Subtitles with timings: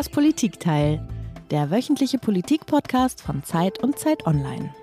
[0.00, 1.06] Das Politikteil,
[1.50, 4.74] der wöchentliche Politik-Podcast von Zeit und Zeit Online.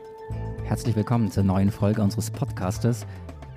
[0.66, 3.08] Herzlich willkommen zur neuen Folge unseres Podcastes.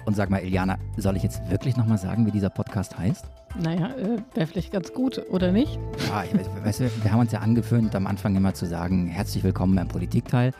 [0.06, 3.26] Und sag mal, Iliana, soll ich jetzt wirklich nochmal sagen, wie dieser Podcast heißt?
[3.62, 5.78] Naja, äh, wäre vielleicht ganz gut, oder nicht?
[6.08, 6.24] Ja,
[6.64, 9.88] weißt du, wir haben uns ja angewöhnt, am Anfang immer zu sagen, herzlich willkommen beim
[9.88, 10.54] Politikteil.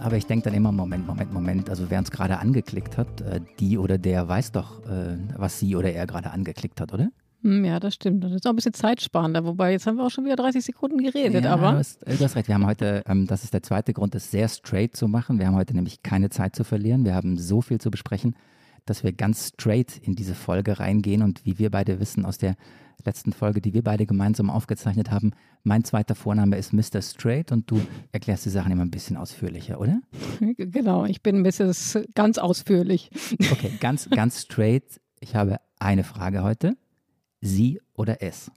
[0.00, 3.40] Aber ich denke dann immer, Moment, Moment, Moment, also wer uns gerade angeklickt hat, äh,
[3.58, 7.08] die oder der weiß doch, äh, was sie oder er gerade angeklickt hat, oder?
[7.46, 8.24] Hm, ja, das stimmt.
[8.24, 9.44] Das ist auch ein bisschen zeitsparender.
[9.44, 11.44] Wobei, jetzt haben wir auch schon wieder 30 Sekunden geredet.
[11.44, 12.48] Ja, aber du hast, du hast recht.
[12.48, 15.38] Wir haben heute, ähm, das ist der zweite Grund, das sehr straight zu machen.
[15.38, 17.04] Wir haben heute nämlich keine Zeit zu verlieren.
[17.04, 18.34] Wir haben so viel zu besprechen,
[18.84, 21.22] dass wir ganz straight in diese Folge reingehen.
[21.22, 22.56] Und wie wir beide wissen aus der
[23.04, 25.30] letzten Folge, die wir beide gemeinsam aufgezeichnet haben,
[25.62, 27.00] mein zweiter Vorname ist Mr.
[27.00, 30.00] Straight und du erklärst die Sachen immer ein bisschen ausführlicher, oder?
[30.56, 32.00] Genau, ich bin Mrs.
[32.16, 33.10] ganz ausführlich.
[33.52, 35.00] Okay, ganz, ganz straight.
[35.20, 36.76] Ich habe eine Frage heute
[37.40, 38.50] sie oder es?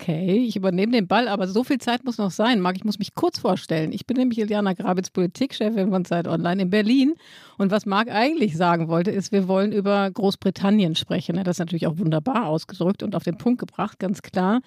[0.00, 2.60] Okay, ich übernehme den Ball, aber so viel Zeit muss noch sein.
[2.60, 3.92] Marc, ich muss mich kurz vorstellen.
[3.92, 7.14] Ich bin nämlich Iliana Grabitz, Politikchefin von Zeit Online in Berlin.
[7.58, 11.36] Und was Marc eigentlich sagen wollte, ist, wir wollen über Großbritannien sprechen.
[11.36, 14.60] Das ist natürlich auch wunderbar ausgedrückt und auf den Punkt gebracht, ganz klar.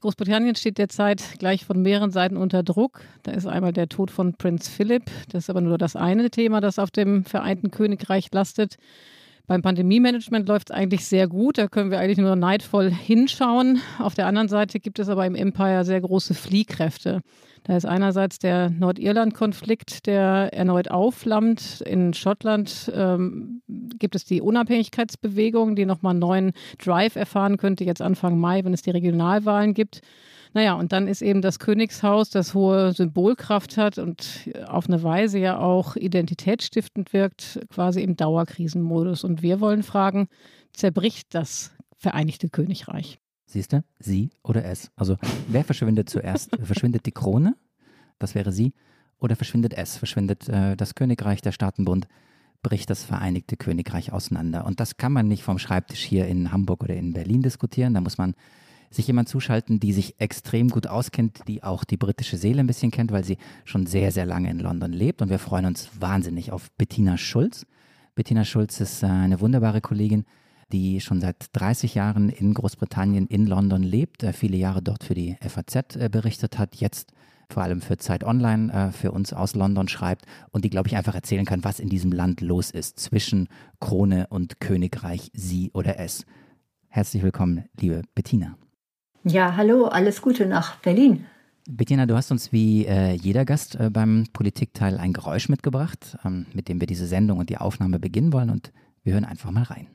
[0.00, 3.00] Großbritannien steht derzeit gleich von mehreren Seiten unter Druck.
[3.22, 5.04] Da ist einmal der Tod von Prinz Philipp.
[5.30, 8.78] Das ist aber nur das eine Thema, das auf dem Vereinten Königreich lastet.
[9.46, 11.58] Beim Pandemie-Management läuft es eigentlich sehr gut.
[11.58, 13.80] Da können wir eigentlich nur neidvoll hinschauen.
[14.00, 17.20] Auf der anderen Seite gibt es aber im Empire sehr große Fliehkräfte.
[17.62, 21.80] Da ist einerseits der Nordirland-Konflikt, der erneut aufflammt.
[21.80, 23.62] In Schottland ähm,
[23.98, 28.74] gibt es die Unabhängigkeitsbewegung, die nochmal einen neuen Drive erfahren könnte, jetzt Anfang Mai, wenn
[28.74, 30.00] es die Regionalwahlen gibt.
[30.56, 35.38] Naja, und dann ist eben das Königshaus, das hohe Symbolkraft hat und auf eine Weise
[35.38, 39.22] ja auch identitätsstiftend wirkt, quasi im Dauerkrisenmodus.
[39.22, 40.28] Und wir wollen fragen,
[40.72, 43.18] zerbricht das Vereinigte Königreich?
[43.44, 44.90] Siehst du, sie oder es?
[44.96, 46.56] Also wer verschwindet zuerst?
[46.62, 47.54] verschwindet die Krone?
[48.18, 48.72] Das wäre sie.
[49.18, 49.98] Oder verschwindet es?
[49.98, 52.08] Verschwindet äh, das Königreich, der Staatenbund?
[52.62, 54.64] bricht das Vereinigte Königreich auseinander.
[54.64, 57.92] Und das kann man nicht vom Schreibtisch hier in Hamburg oder in Berlin diskutieren.
[57.92, 58.34] Da muss man
[58.90, 62.90] sich jemand zuschalten, die sich extrem gut auskennt, die auch die britische Seele ein bisschen
[62.90, 65.22] kennt, weil sie schon sehr, sehr lange in London lebt.
[65.22, 67.66] Und wir freuen uns wahnsinnig auf Bettina Schulz.
[68.16, 70.24] Bettina Schulz ist äh, eine wunderbare Kollegin,
[70.72, 75.14] die schon seit 30 Jahren in Großbritannien, in London lebt, äh, viele Jahre dort für
[75.14, 77.12] die FAZ äh, berichtet hat, jetzt
[77.48, 81.14] vor allem für Zeit Online für uns aus London schreibt und die, glaube ich, einfach
[81.14, 83.46] erzählen kann, was in diesem Land los ist zwischen
[83.78, 86.26] Krone und Königreich, sie oder es.
[86.88, 88.56] Herzlich willkommen, liebe Bettina.
[89.28, 91.26] Ja, hallo, alles Gute nach Berlin.
[91.68, 96.46] Bettina, du hast uns wie äh, jeder Gast äh, beim Politikteil ein Geräusch mitgebracht, ähm,
[96.52, 98.72] mit dem wir diese Sendung und die Aufnahme beginnen wollen und
[99.02, 99.88] wir hören einfach mal rein.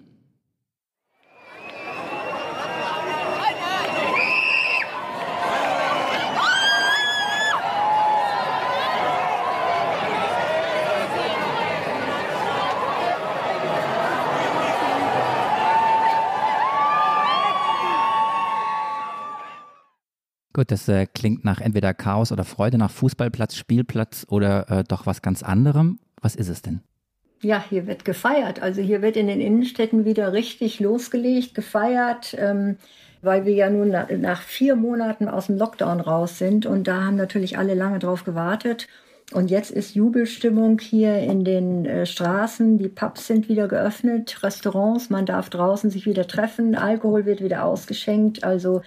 [20.54, 25.06] Gut, das äh, klingt nach entweder Chaos oder Freude, nach Fußballplatz, Spielplatz oder äh, doch
[25.06, 26.00] was ganz anderem.
[26.22, 26.82] Was ist es denn?
[27.42, 28.62] Ja, hier wird gefeiert.
[28.62, 32.78] Also hier wird in den Innenstädten wieder richtig losgelegt, gefeiert, ähm,
[33.22, 37.04] weil wir ja nun nach, nach vier Monaten aus dem Lockdown raus sind und da
[37.04, 38.88] haben natürlich alle lange drauf gewartet.
[39.32, 42.78] Und jetzt ist Jubelstimmung hier in den äh, Straßen.
[42.78, 47.64] Die Pubs sind wieder geöffnet, Restaurants, man darf draußen sich wieder treffen, Alkohol wird wieder
[47.64, 48.44] ausgeschenkt.
[48.44, 48.82] Also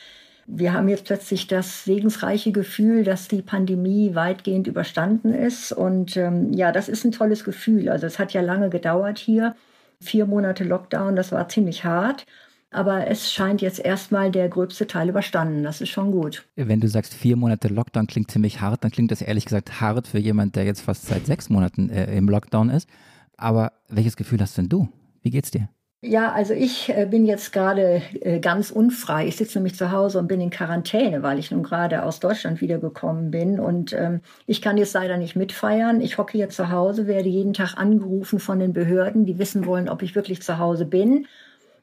[0.47, 5.72] wir haben jetzt plötzlich das segensreiche Gefühl, dass die Pandemie weitgehend überstanden ist.
[5.72, 7.88] Und ähm, ja, das ist ein tolles Gefühl.
[7.88, 9.56] Also es hat ja lange gedauert hier.
[10.00, 12.26] Vier Monate Lockdown, das war ziemlich hart.
[12.70, 15.62] Aber es scheint jetzt erstmal der gröbste Teil überstanden.
[15.62, 16.44] Das ist schon gut.
[16.56, 20.08] Wenn du sagst, vier Monate Lockdown klingt ziemlich hart, dann klingt das ehrlich gesagt hart
[20.08, 22.88] für jemand, der jetzt fast seit sechs Monaten äh, im Lockdown ist.
[23.37, 24.88] Aber welches Gefühl hast denn du?
[25.23, 25.69] Wie geht's dir?
[26.06, 29.27] Ja, also ich äh, bin jetzt gerade äh, ganz unfrei.
[29.27, 32.61] Ich sitze nämlich zu Hause und bin in Quarantäne, weil ich nun gerade aus Deutschland
[32.61, 33.59] wiedergekommen bin.
[33.59, 36.03] Und ähm, ich kann jetzt leider nicht mitfeiern.
[36.03, 39.89] Ich hocke hier zu Hause, werde jeden Tag angerufen von den Behörden, die wissen wollen,
[39.89, 41.27] ob ich wirklich zu Hause bin.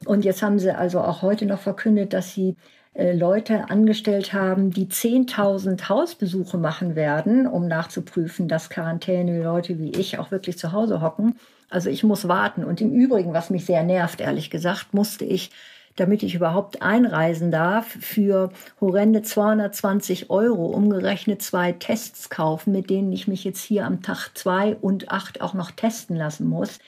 [0.04, 2.54] Und jetzt haben sie also auch heute noch verkündet, dass sie
[2.94, 10.18] äh, Leute angestellt haben, die 10.000 Hausbesuche machen werden, um nachzuprüfen, dass Quarantäne-Leute wie ich
[10.20, 11.34] auch wirklich zu Hause hocken.
[11.72, 12.64] Also ich muss warten.
[12.64, 15.50] Und im Übrigen, was mich sehr nervt, ehrlich gesagt, musste ich,
[15.96, 23.10] damit ich überhaupt einreisen darf, für horrende 220 Euro umgerechnet zwei Tests kaufen, mit denen
[23.10, 26.78] ich mich jetzt hier am Tag zwei und acht auch noch testen lassen muss.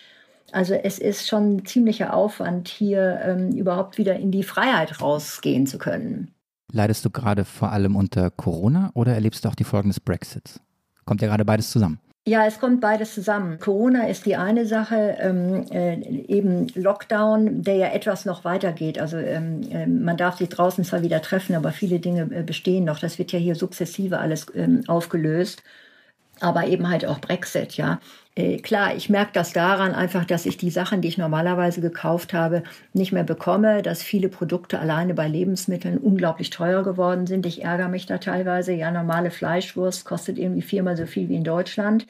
[0.52, 5.66] Also es ist schon ein ziemlicher Aufwand, hier ähm, überhaupt wieder in die Freiheit rausgehen
[5.66, 6.30] zu können.
[6.70, 10.60] Leidest du gerade vor allem unter Corona oder erlebst du auch die Folgen des Brexits?
[11.06, 11.98] Kommt ja gerade beides zusammen.
[12.26, 13.58] Ja, es kommt beides zusammen.
[13.58, 18.98] Corona ist die eine Sache, ähm, äh, eben Lockdown, der ja etwas noch weitergeht.
[18.98, 22.84] Also ähm, äh, man darf sich draußen zwar wieder treffen, aber viele Dinge äh, bestehen
[22.84, 22.98] noch.
[22.98, 25.62] Das wird ja hier sukzessive alles ähm, aufgelöst.
[26.40, 28.00] Aber eben halt auch Brexit, ja.
[28.36, 32.34] Äh, klar, ich merke das daran einfach, dass ich die Sachen, die ich normalerweise gekauft
[32.34, 37.46] habe, nicht mehr bekomme, dass viele Produkte alleine bei Lebensmitteln unglaublich teuer geworden sind.
[37.46, 38.72] Ich ärgere mich da teilweise.
[38.72, 42.06] Ja, normale Fleischwurst kostet irgendwie viermal so viel wie in Deutschland.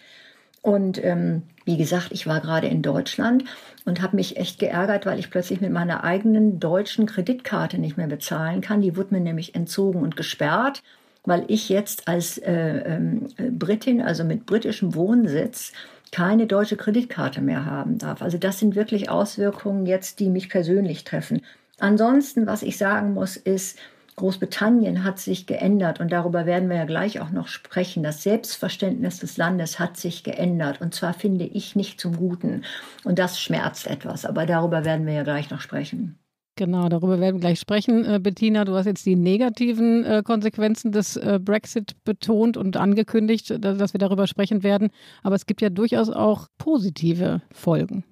[0.63, 3.45] Und ähm, wie gesagt, ich war gerade in Deutschland
[3.85, 8.07] und habe mich echt geärgert, weil ich plötzlich mit meiner eigenen deutschen Kreditkarte nicht mehr
[8.07, 8.81] bezahlen kann.
[8.81, 10.83] Die wurde mir nämlich entzogen und gesperrt,
[11.27, 13.29] weil ich jetzt als äh, ähm,
[13.59, 15.73] Britin, also mit britischem Wohnsitz,
[16.15, 18.23] keine deutsche Kreditkarte mehr haben darf.
[18.23, 21.43] Also das sind wirklich Auswirkungen jetzt, die mich persönlich treffen.
[21.81, 23.81] Ansonsten, was ich sagen muss, ist,
[24.15, 28.05] Großbritannien hat sich geändert und darüber werden wir ja gleich auch noch sprechen.
[28.05, 32.63] Das Selbstverständnis des Landes hat sich geändert und zwar finde ich nicht zum Guten.
[33.03, 36.17] Und das schmerzt etwas, aber darüber werden wir ja gleich noch sprechen.
[36.57, 38.05] Genau, darüber werden wir gleich sprechen.
[38.05, 43.57] Äh, Bettina, du hast jetzt die negativen äh, Konsequenzen des äh, Brexit betont und angekündigt,
[43.59, 44.91] dass wir darüber sprechen werden.
[45.25, 48.05] Aber es gibt ja durchaus auch positive Folgen.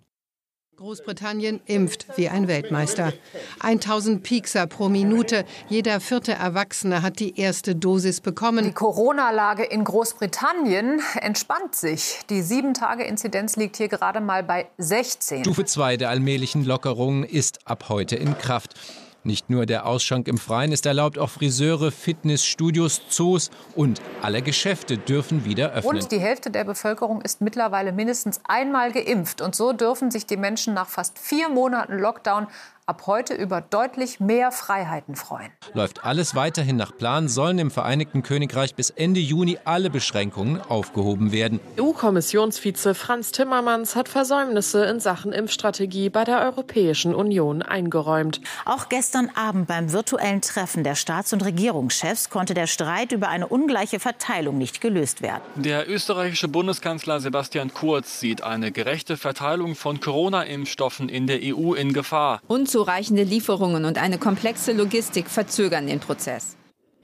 [0.83, 3.13] Großbritannien impft wie ein Weltmeister.
[3.61, 5.45] 1000 Piekser pro Minute.
[5.69, 8.65] Jeder vierte Erwachsene hat die erste Dosis bekommen.
[8.65, 12.19] Die Corona-Lage in Großbritannien entspannt sich.
[12.31, 15.45] Die 7-Tage-Inzidenz liegt hier gerade mal bei 16.
[15.45, 18.75] Stufe 2 der allmählichen Lockerungen ist ab heute in Kraft.
[19.25, 24.99] Nicht nur der Ausschank im Freien ist erlaubt, auch Friseure, Fitnessstudios, Zoos und alle Geschäfte
[24.99, 25.97] dürfen wieder öffnen.
[25.97, 29.41] Und die Hälfte der Bevölkerung ist mittlerweile mindestens einmal geimpft.
[29.41, 32.49] Und so dürfen sich die Menschen nach fast vier Monaten Lockdown
[32.87, 35.53] ab heute über deutlich mehr Freiheiten freuen.
[35.73, 41.31] Läuft alles weiterhin nach Plan, sollen im Vereinigten Königreich bis Ende Juni alle Beschränkungen aufgehoben
[41.31, 41.61] werden.
[41.79, 48.41] EU-Kommissionsvize Franz Timmermans hat Versäumnisse in Sachen Impfstrategie bei der Europäischen Union eingeräumt.
[48.65, 53.47] Auch gestern Abend beim virtuellen Treffen der Staats- und Regierungschefs konnte der Streit über eine
[53.47, 55.43] ungleiche Verteilung nicht gelöst werden.
[55.55, 61.93] Der österreichische Bundeskanzler Sebastian Kurz sieht eine gerechte Verteilung von Corona-Impfstoffen in der EU in
[61.93, 62.41] Gefahr.
[62.49, 66.57] Und Unzureichende Lieferungen und eine komplexe Logistik verzögern den Prozess.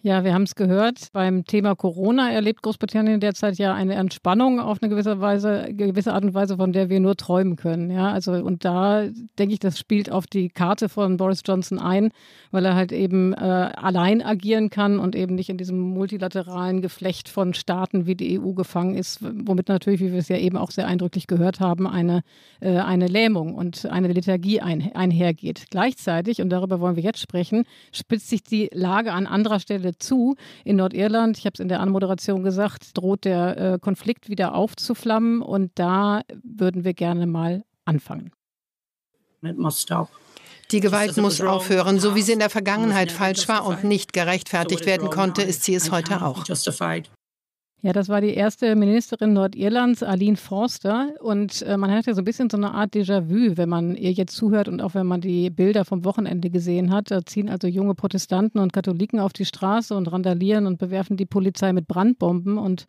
[0.02, 1.08] Ja, wir haben es gehört.
[1.12, 6.22] Beim Thema Corona erlebt Großbritannien derzeit ja eine Entspannung auf eine gewisse Weise, gewisse Art
[6.22, 7.90] und Weise, von der wir nur träumen können.
[7.90, 9.08] Ja, also und da
[9.40, 12.10] denke ich, das spielt auf die Karte von Boris Johnson ein,
[12.52, 17.28] weil er halt eben äh, allein agieren kann und eben nicht in diesem multilateralen Geflecht
[17.28, 20.70] von Staaten wie die EU gefangen ist, womit natürlich, wie wir es ja eben auch
[20.70, 22.22] sehr eindrücklich gehört haben, eine,
[22.60, 25.64] äh, eine Lähmung und eine Lethargie ein, einhergeht.
[25.70, 29.98] Gleichzeitig, und darüber wollen wir jetzt sprechen, spitzt sich die Lage an anderer Stelle Stelle
[29.98, 30.36] zu.
[30.64, 35.42] In Nordirland, ich habe es in der Anmoderation gesagt, droht der äh, Konflikt wieder aufzuflammen
[35.42, 38.32] und da würden wir gerne mal anfangen.
[40.70, 41.98] Die Gewalt muss aufhören.
[41.98, 45.74] So wie sie in der Vergangenheit falsch war und nicht gerechtfertigt werden konnte, ist sie
[45.74, 46.44] es heute auch.
[47.80, 51.12] Ja, das war die erste Ministerin Nordirlands, Aline Forster.
[51.20, 54.10] Und äh, man hat ja so ein bisschen so eine Art Déjà-vu, wenn man ihr
[54.10, 57.12] jetzt zuhört und auch wenn man die Bilder vom Wochenende gesehen hat.
[57.12, 61.24] Da ziehen also junge Protestanten und Katholiken auf die Straße und randalieren und bewerfen die
[61.24, 62.86] Polizei mit Brandbomben und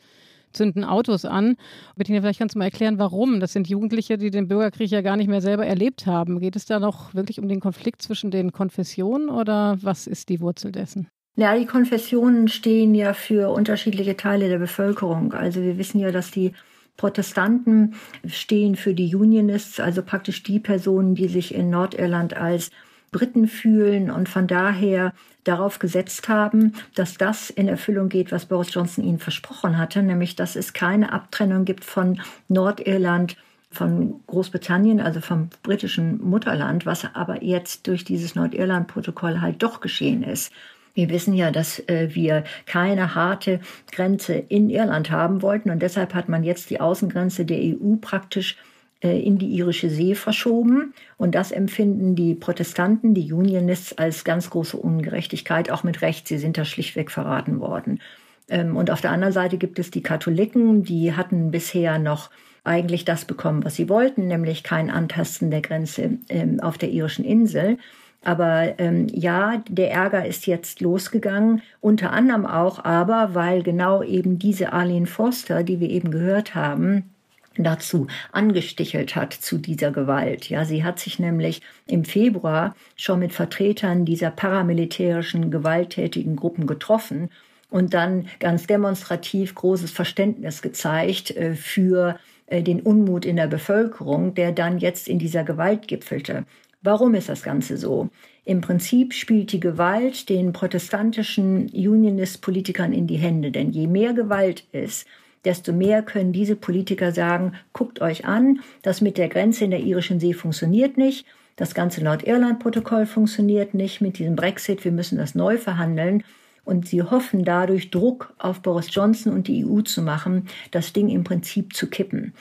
[0.53, 1.55] zünden Autos an.
[1.96, 3.39] Bettina, vielleicht kannst du mal erklären, warum.
[3.39, 6.39] Das sind Jugendliche, die den Bürgerkrieg ja gar nicht mehr selber erlebt haben.
[6.39, 10.41] Geht es da noch wirklich um den Konflikt zwischen den Konfessionen oder was ist die
[10.41, 11.10] Wurzel dessen?
[11.39, 15.31] Ja, die Konfessionen stehen ja für unterschiedliche Teile der Bevölkerung.
[15.31, 16.51] Also wir wissen ja, dass die
[16.98, 17.96] Protestanten
[18.27, 22.72] stehen für die Unionists, also praktisch die Personen, die sich in Nordirland als
[23.13, 25.13] Briten fühlen und von daher
[25.46, 30.36] darauf gesetzt haben, dass das in Erfüllung geht, was Boris Johnson ihnen versprochen hatte, nämlich
[30.36, 32.19] dass es keine Abtrennung gibt von
[32.50, 33.38] Nordirland
[33.72, 40.24] von Großbritannien, also vom britischen Mutterland, was aber jetzt durch dieses Nordirland-Protokoll halt doch geschehen
[40.24, 40.51] ist.
[40.93, 43.60] Wir wissen ja, dass äh, wir keine harte
[43.91, 48.58] Grenze in Irland haben wollten und deshalb hat man jetzt die Außengrenze der EU praktisch
[49.01, 50.93] äh, in die irische See verschoben.
[51.17, 56.27] Und das empfinden die Protestanten, die Unionists, als ganz große Ungerechtigkeit, auch mit Recht.
[56.27, 58.01] Sie sind da schlichtweg verraten worden.
[58.50, 62.29] Ähm, und auf der anderen Seite gibt es die Katholiken, die hatten bisher noch
[62.65, 67.24] eigentlich das bekommen, was sie wollten, nämlich kein Antasten der Grenze ähm, auf der irischen
[67.24, 67.77] Insel.
[68.23, 74.39] Aber ähm, ja, der Ärger ist jetzt losgegangen, unter anderem auch aber, weil genau eben
[74.39, 77.11] diese Arlene Foster, die wir eben gehört haben,
[77.57, 80.49] dazu angestichelt hat zu dieser Gewalt.
[80.49, 87.29] Ja, sie hat sich nämlich im Februar schon mit Vertretern dieser paramilitärischen gewalttätigen Gruppen getroffen
[87.69, 94.33] und dann ganz demonstrativ großes Verständnis gezeigt äh, für äh, den Unmut in der Bevölkerung,
[94.33, 96.45] der dann jetzt in dieser Gewalt gipfelte.
[96.81, 98.09] Warum ist das Ganze so?
[98.45, 104.63] Im Prinzip spielt die Gewalt den protestantischen Unionist-Politikern in die Hände, denn je mehr Gewalt
[104.71, 105.05] ist,
[105.43, 109.81] desto mehr können diese Politiker sagen, guckt euch an, das mit der Grenze in der
[109.81, 111.25] irischen See funktioniert nicht,
[111.59, 116.24] das ganze Nordirland-Protokoll funktioniert nicht mit diesem Brexit, wir müssen das neu verhandeln.
[116.63, 121.09] Und sie hoffen dadurch Druck auf Boris Johnson und die EU zu machen, das Ding
[121.09, 122.33] im Prinzip zu kippen.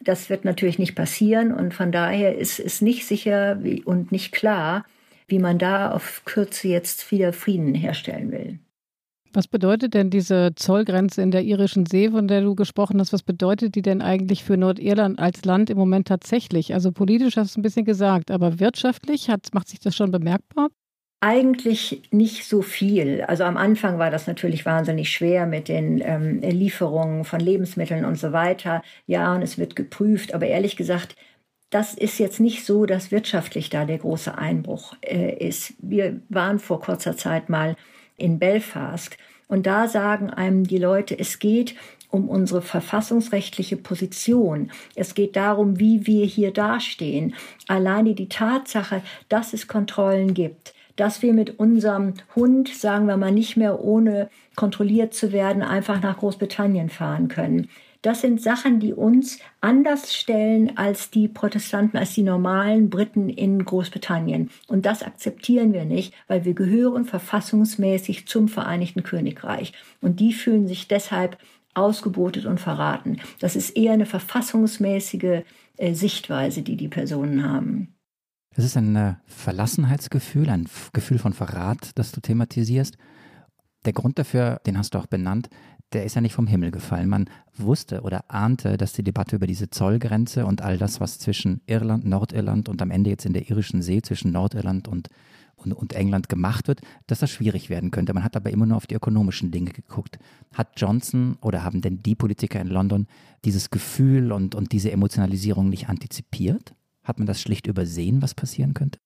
[0.00, 4.84] Das wird natürlich nicht passieren und von daher ist es nicht sicher und nicht klar,
[5.26, 8.58] wie man da auf Kürze jetzt wieder Frieden herstellen will.
[9.32, 13.12] Was bedeutet denn diese Zollgrenze in der irischen See, von der du gesprochen hast?
[13.12, 16.72] Was bedeutet die denn eigentlich für Nordirland als Land im Moment tatsächlich?
[16.72, 20.68] Also politisch hast du ein bisschen gesagt, aber wirtschaftlich hat, macht sich das schon bemerkbar?
[21.26, 23.22] Eigentlich nicht so viel.
[23.22, 28.16] Also am Anfang war das natürlich wahnsinnig schwer mit den ähm, Lieferungen von Lebensmitteln und
[28.16, 28.80] so weiter.
[29.08, 30.34] Ja, und es wird geprüft.
[30.34, 31.16] Aber ehrlich gesagt,
[31.68, 35.74] das ist jetzt nicht so, dass wirtschaftlich da der große Einbruch äh, ist.
[35.80, 37.74] Wir waren vor kurzer Zeit mal
[38.16, 39.18] in Belfast.
[39.48, 41.74] Und da sagen einem die Leute, es geht
[42.08, 44.70] um unsere verfassungsrechtliche Position.
[44.94, 47.34] Es geht darum, wie wir hier dastehen.
[47.66, 53.32] Alleine die Tatsache, dass es Kontrollen gibt, dass wir mit unserem Hund, sagen wir mal,
[53.32, 57.68] nicht mehr ohne kontrolliert zu werden, einfach nach Großbritannien fahren können.
[58.02, 63.64] Das sind Sachen, die uns anders stellen als die Protestanten, als die normalen Briten in
[63.64, 64.50] Großbritannien.
[64.68, 69.72] Und das akzeptieren wir nicht, weil wir gehören verfassungsmäßig zum Vereinigten Königreich.
[70.00, 71.36] Und die fühlen sich deshalb
[71.74, 73.18] ausgebotet und verraten.
[73.40, 75.42] Das ist eher eine verfassungsmäßige
[75.76, 77.95] äh, Sichtweise, die die Personen haben.
[78.58, 82.96] Es ist ein äh, Verlassenheitsgefühl, ein Gefühl von Verrat, das du thematisierst.
[83.84, 85.50] Der Grund dafür, den hast du auch benannt,
[85.92, 87.08] der ist ja nicht vom Himmel gefallen.
[87.08, 91.60] Man wusste oder ahnte, dass die Debatte über diese Zollgrenze und all das, was zwischen
[91.66, 95.10] Irland, Nordirland und am Ende jetzt in der irischen See zwischen Nordirland und,
[95.56, 98.14] und, und England gemacht wird, dass das schwierig werden könnte.
[98.14, 100.18] Man hat aber immer nur auf die ökonomischen Dinge geguckt.
[100.54, 103.06] Hat Johnson oder haben denn die Politiker in London
[103.44, 106.74] dieses Gefühl und, und diese Emotionalisierung nicht antizipiert?
[107.06, 108.98] Hat man das schlicht übersehen, was passieren könnte?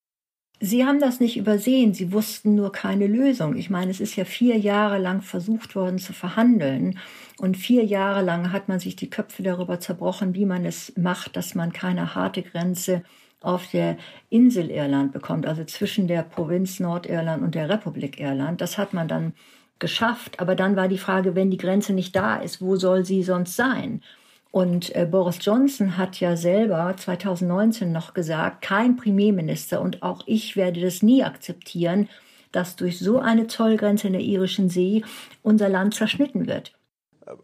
[0.63, 3.57] Sie haben das nicht übersehen, sie wussten nur keine Lösung.
[3.57, 6.99] Ich meine, es ist ja vier Jahre lang versucht worden zu verhandeln
[7.39, 11.37] und vier Jahre lang hat man sich die Köpfe darüber zerbrochen, wie man es macht,
[11.37, 13.03] dass man keine harte Grenze
[13.41, 13.97] auf der
[14.29, 18.61] Insel Irland bekommt, also zwischen der Provinz Nordirland und der Republik Irland.
[18.61, 19.33] Das hat man dann
[19.79, 23.23] geschafft, aber dann war die Frage, wenn die Grenze nicht da ist, wo soll sie
[23.23, 24.03] sonst sein?
[24.53, 30.57] Und äh, Boris Johnson hat ja selber 2019 noch gesagt, kein Premierminister und auch ich
[30.57, 32.09] werde das nie akzeptieren,
[32.51, 35.05] dass durch so eine Zollgrenze in der irischen See
[35.43, 36.73] unser Land zerschnitten wird.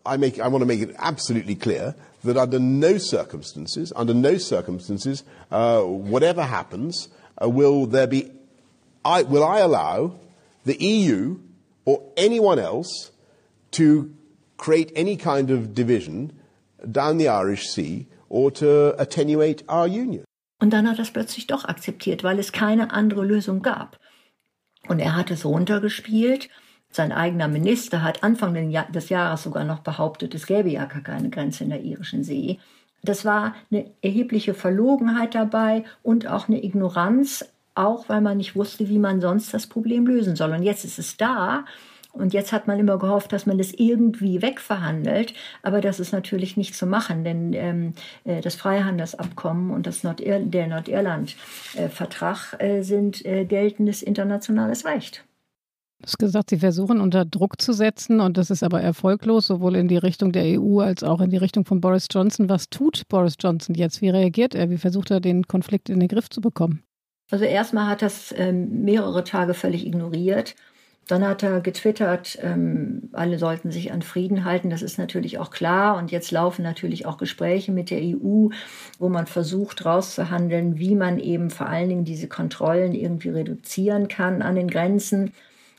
[0.04, 1.94] I, make, I want to make it absolutely clear
[2.24, 5.22] that under no circumstances, under no circumstances,
[5.52, 7.08] uh, whatever happens,
[7.40, 8.32] uh, will there be,
[9.04, 10.14] I, will I allow
[10.64, 11.36] the EU
[11.84, 13.12] or anyone else
[13.72, 14.10] to
[14.56, 16.32] create any kind of division
[16.84, 20.24] down the Irish Sea or to attenuate our union.
[20.58, 23.98] Und dann hat er es plötzlich doch akzeptiert, weil es keine andere Lösung gab.
[24.88, 26.48] Und er hat es runtergespielt.
[26.90, 31.28] Sein eigener Minister hat Anfang des Jahres sogar noch behauptet, es gäbe ja gar keine
[31.28, 32.58] Grenze in der irischen See.
[33.02, 38.88] Das war eine erhebliche Verlogenheit dabei und auch eine Ignoranz, auch weil man nicht wusste,
[38.88, 40.52] wie man sonst das Problem lösen soll.
[40.52, 41.66] Und jetzt ist es da
[42.16, 46.56] und jetzt hat man immer gehofft, dass man das irgendwie wegverhandelt, aber das ist natürlich
[46.56, 47.92] nicht zu machen, denn ähm,
[48.24, 55.24] äh, das Freihandelsabkommen und das Nordir der Nordirland-Vertrag äh, sind äh, geltendes internationales Recht.
[55.98, 59.76] Du hast gesagt, Sie versuchen unter Druck zu setzen und das ist aber erfolglos, sowohl
[59.76, 62.50] in die Richtung der EU als auch in die Richtung von Boris Johnson.
[62.50, 64.02] Was tut Boris Johnson jetzt?
[64.02, 64.68] Wie reagiert er?
[64.68, 66.82] Wie versucht er, den Konflikt in den Griff zu bekommen?
[67.30, 70.54] Also erstmal hat das ähm, mehrere Tage völlig ignoriert
[71.06, 74.70] dann hat er getwittert, ähm, alle sollten sich an Frieden halten.
[74.70, 75.96] Das ist natürlich auch klar.
[75.96, 78.48] Und jetzt laufen natürlich auch Gespräche mit der EU,
[78.98, 84.42] wo man versucht rauszuhandeln, wie man eben vor allen Dingen diese Kontrollen irgendwie reduzieren kann
[84.42, 85.32] an den Grenzen.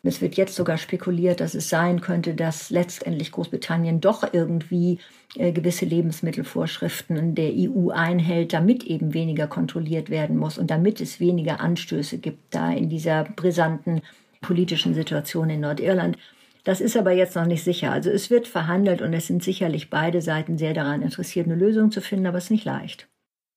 [0.04, 5.00] Es wird jetzt sogar spekuliert, dass es sein könnte, dass letztendlich Großbritannien doch irgendwie
[5.36, 11.20] äh, gewisse Lebensmittelvorschriften der EU einhält, damit eben weniger kontrolliert werden muss und damit es
[11.20, 14.02] weniger Anstöße gibt da in dieser brisanten
[14.42, 16.18] politischen Situation in Nordirland.
[16.64, 17.92] Das ist aber jetzt noch nicht sicher.
[17.92, 21.92] Also es wird verhandelt und es sind sicherlich beide Seiten sehr daran interessiert, eine Lösung
[21.92, 23.08] zu finden, aber es ist nicht leicht.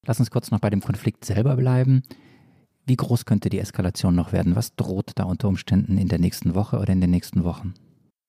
[0.06, 2.02] Lass uns kurz noch bei dem Konflikt selber bleiben.
[2.86, 4.56] Wie groß könnte die Eskalation noch werden?
[4.56, 7.74] Was droht da unter Umständen in der nächsten Woche oder in den nächsten Wochen?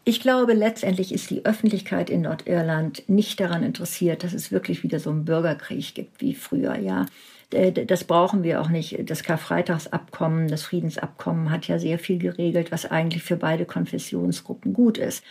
[0.03, 4.99] Ich glaube, letztendlich ist die Öffentlichkeit in Nordirland nicht daran interessiert, dass es wirklich wieder
[4.99, 7.05] so einen Bürgerkrieg gibt wie früher, ja.
[7.51, 9.09] Äh, das brauchen wir auch nicht.
[9.09, 14.97] Das Karfreitagsabkommen, das Friedensabkommen hat ja sehr viel geregelt, was eigentlich für beide Konfessionsgruppen gut
[14.97, 15.23] ist.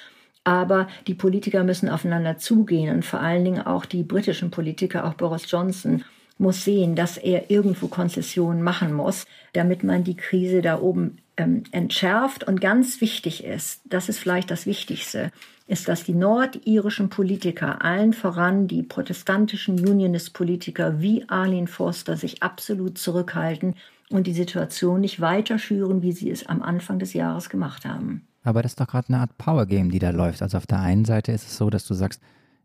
[0.45, 5.15] Aber die Politiker müssen aufeinander zugehen und vor allen Dingen auch die britischen Politiker, auch
[5.15, 6.03] Boris Johnson,
[6.39, 11.65] muss sehen, dass er irgendwo Konzessionen machen muss, damit man die Krise da oben ähm,
[11.71, 12.45] entschärft.
[12.45, 15.31] Und ganz wichtig ist, das ist vielleicht das Wichtigste,
[15.71, 22.99] ist, dass die nordirischen Politiker, allen voran die protestantischen Unionist-Politiker wie Arlene Forster, sich absolut
[22.99, 23.77] zurückhalten
[24.11, 28.27] und die Situation nicht weiter schüren, wie sie es am Anfang des Jahres gemacht haben.
[28.43, 30.43] Aber das ist doch gerade eine Art Power Game, die da läuft.
[30.43, 32.21] Also auf der einen Seite ist es so, dass du sagst,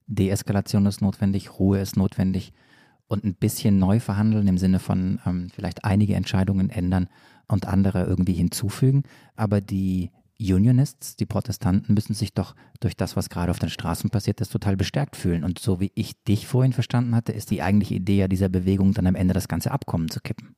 [0.07, 2.53] Deeskalation ist notwendig, Ruhe ist notwendig
[3.07, 7.07] und ein bisschen neu verhandeln im Sinne von ähm, vielleicht einige Entscheidungen ändern
[7.47, 9.03] und andere irgendwie hinzufügen.
[9.35, 14.09] Aber die Unionists, die Protestanten, müssen sich doch durch das, was gerade auf den Straßen
[14.09, 15.43] passiert ist, total bestärkt fühlen.
[15.43, 19.07] Und so wie ich dich vorhin verstanden hatte, ist die eigentliche Idee dieser Bewegung, dann
[19.07, 20.55] am Ende das ganze Abkommen zu kippen.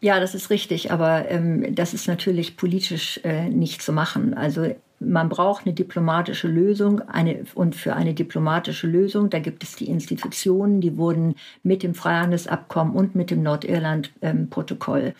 [0.00, 4.34] Ja, das ist richtig, aber ähm, das ist natürlich politisch äh, nicht zu machen.
[4.34, 9.76] Also man braucht eine diplomatische Lösung eine, und für eine diplomatische Lösung, da gibt es
[9.76, 15.14] die Institutionen, die wurden mit dem Freihandelsabkommen und mit dem Nordirland-Protokoll ähm,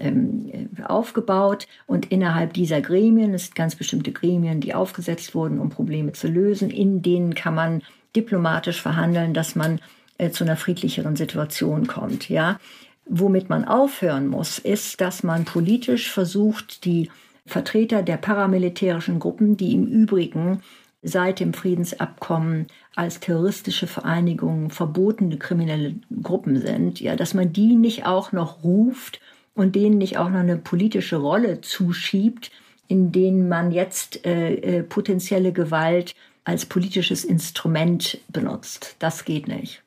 [0.00, 5.70] ähm, aufgebaut und innerhalb dieser Gremien, es sind ganz bestimmte Gremien, die aufgesetzt wurden, um
[5.70, 7.82] Probleme zu lösen, in denen kann man
[8.16, 9.80] diplomatisch verhandeln, dass man
[10.18, 12.28] äh, zu einer friedlicheren Situation kommt.
[12.28, 12.58] Ja,
[13.06, 17.10] womit man aufhören muss, ist, dass man politisch versucht, die
[17.46, 20.62] Vertreter der paramilitärischen Gruppen, die im Übrigen
[21.02, 28.06] seit dem Friedensabkommen als terroristische Vereinigungen verbotene kriminelle Gruppen sind, ja, dass man die nicht
[28.06, 29.20] auch noch ruft
[29.60, 32.50] und denen nicht auch noch eine politische Rolle zuschiebt,
[32.88, 38.96] in denen man jetzt äh, äh, potenzielle Gewalt als politisches Instrument benutzt.
[38.98, 39.82] Das geht nicht.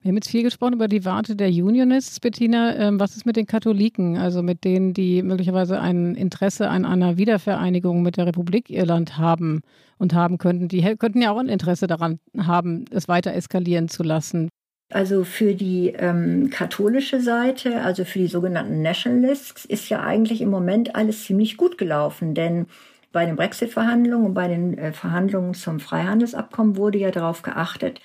[0.00, 2.76] Wir haben jetzt viel gesprochen über die Warte der Unionists, Bettina.
[2.76, 7.16] Ähm, was ist mit den Katholiken, also mit denen, die möglicherweise ein Interesse an einer
[7.16, 9.62] Wiedervereinigung mit der Republik Irland haben
[9.96, 10.68] und haben könnten?
[10.68, 14.50] Die könnten ja auch ein Interesse daran haben, es weiter eskalieren zu lassen.
[14.90, 20.48] Also für die ähm, katholische Seite, also für die sogenannten Nationalists, ist ja eigentlich im
[20.48, 22.66] Moment alles ziemlich gut gelaufen, denn
[23.12, 28.00] bei den Brexit-Verhandlungen und bei den äh, Verhandlungen zum Freihandelsabkommen wurde ja darauf geachtet,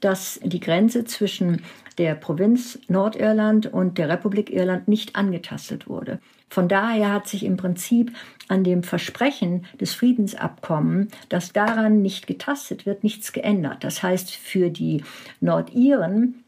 [0.00, 1.62] dass die Grenze zwischen
[1.96, 6.20] der Provinz Nordirland und der Republik Irland nicht angetastet wurde.
[6.48, 8.12] Von daher hat sich im Prinzip
[8.48, 13.82] an dem Versprechen des Friedensabkommens, dass daran nicht getastet wird, nichts geändert.
[13.82, 15.02] Das heißt, für die
[15.40, 16.44] Nordiren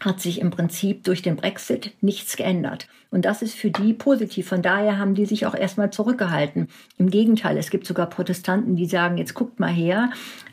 [0.00, 2.88] hat sich im Prinzip durch den Brexit nichts geändert.
[3.10, 4.48] Und das ist für die positiv.
[4.48, 6.68] Von daher haben die sich auch erstmal zurückgehalten.
[6.98, 10.10] Im Gegenteil, es gibt sogar Protestanten, die sagen, jetzt guckt mal her,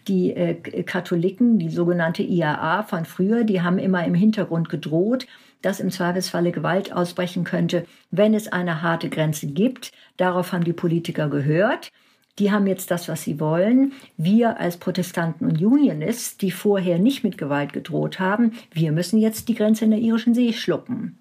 [0.07, 5.27] die äh, Katholiken, die sogenannte IAA von früher, die haben immer im Hintergrund gedroht,
[5.61, 9.91] dass im Zweifelsfalle Gewalt ausbrechen könnte, wenn es eine harte Grenze gibt.
[10.17, 11.91] Darauf haben die Politiker gehört.
[12.39, 13.93] Die haben jetzt das, was sie wollen.
[14.17, 19.47] Wir als Protestanten und Unionists, die vorher nicht mit Gewalt gedroht haben, wir müssen jetzt
[19.49, 21.19] die Grenze in der irischen See schlucken.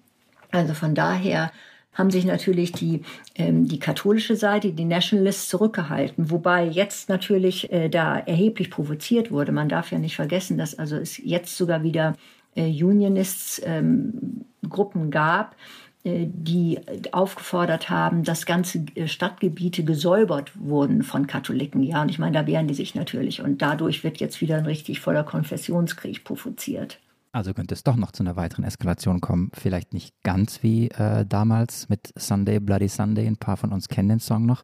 [0.51, 1.51] Also von daher
[1.93, 3.01] haben sich natürlich die,
[3.35, 9.51] ähm, die katholische Seite, die Nationalists zurückgehalten, wobei jetzt natürlich äh, da erheblich provoziert wurde.
[9.51, 12.15] Man darf ja nicht vergessen, dass also es jetzt sogar wieder
[12.55, 15.55] äh, Unionists ähm, Gruppen gab,
[16.05, 16.79] die
[17.13, 21.81] aufgefordert haben, dass ganze äh, Stadtgebiete gesäubert wurden von Katholiken.
[21.81, 23.41] Ja, und ich meine, da wehren die sich natürlich.
[23.41, 26.99] Und dadurch wird jetzt wieder ein richtig voller Konfessionskrieg provoziert.
[27.31, 29.49] Also könnte es doch noch zu einer weiteren Eskalation kommen.
[29.53, 33.25] Vielleicht nicht ganz wie äh, damals mit Sunday, Bloody Sunday.
[33.25, 34.63] Ein paar von uns kennen den Song noch,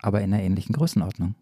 [0.00, 1.34] aber in einer ähnlichen Größenordnung.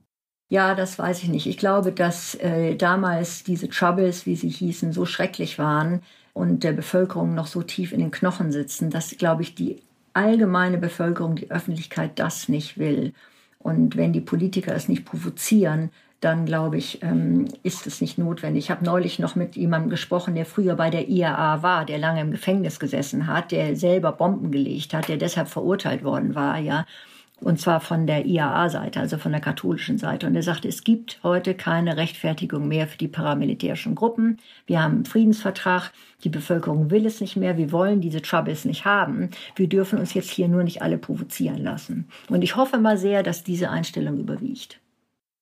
[0.48, 1.46] Ja, das weiß ich nicht.
[1.46, 6.00] Ich glaube, dass äh, damals diese Troubles, wie sie hießen, so schrecklich waren
[6.34, 9.80] und der Bevölkerung noch so tief in den Knochen sitzen, dass, glaube ich, die
[10.12, 13.14] allgemeine Bevölkerung, die Öffentlichkeit das nicht will.
[13.58, 18.64] Und wenn die Politiker es nicht provozieren, dann glaube ich, ähm, ist es nicht notwendig.
[18.64, 22.20] Ich habe neulich noch mit jemandem gesprochen, der früher bei der IAA war, der lange
[22.20, 26.86] im Gefängnis gesessen hat, der selber Bomben gelegt hat, der deshalb verurteilt worden war, ja.
[27.44, 30.26] Und zwar von der IAA-Seite, also von der katholischen Seite.
[30.26, 34.38] Und er sagte, es gibt heute keine Rechtfertigung mehr für die paramilitärischen Gruppen.
[34.66, 35.92] Wir haben einen Friedensvertrag.
[36.24, 37.58] Die Bevölkerung will es nicht mehr.
[37.58, 39.28] Wir wollen diese Troubles nicht haben.
[39.56, 42.08] Wir dürfen uns jetzt hier nur nicht alle provozieren lassen.
[42.30, 44.80] Und ich hoffe mal sehr, dass diese Einstellung überwiegt.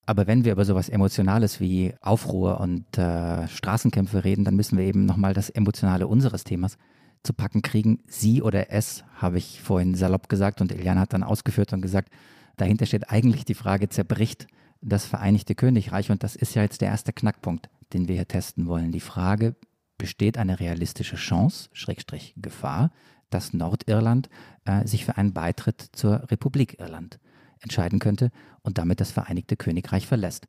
[0.04, 4.84] Aber wenn wir über sowas Emotionales wie Aufruhr und äh, Straßenkämpfe reden, dann müssen wir
[4.84, 6.78] eben nochmal das Emotionale unseres Themas
[7.22, 8.00] zu packen kriegen.
[8.06, 12.12] Sie oder es, habe ich vorhin salopp gesagt und Eliana hat dann ausgeführt und gesagt,
[12.56, 14.46] dahinter steht eigentlich die Frage, zerbricht
[14.80, 16.10] das Vereinigte Königreich?
[16.10, 18.92] Und das ist ja jetzt der erste Knackpunkt, den wir hier testen wollen.
[18.92, 19.54] Die Frage,
[20.02, 22.90] besteht eine realistische Chance, Schrägstrich Gefahr,
[23.30, 24.28] dass Nordirland
[24.64, 27.20] äh, sich für einen Beitritt zur Republik Irland
[27.60, 28.32] entscheiden könnte
[28.62, 30.48] und damit das Vereinigte Königreich verlässt.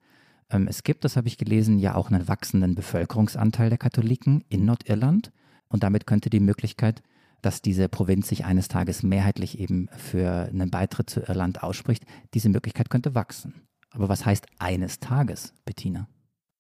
[0.49, 4.65] Ähm, es gibt, das habe ich gelesen, ja auch einen wachsenden Bevölkerungsanteil der Katholiken in
[4.65, 5.31] Nordirland
[5.73, 7.01] und damit könnte die Möglichkeit,
[7.41, 12.47] dass diese Provinz sich eines Tages mehrheitlich eben für einen Beitritt zu Irland ausspricht, diese
[12.47, 13.55] Möglichkeit könnte wachsen.
[13.89, 16.07] Aber was heißt eines Tages, Bettina?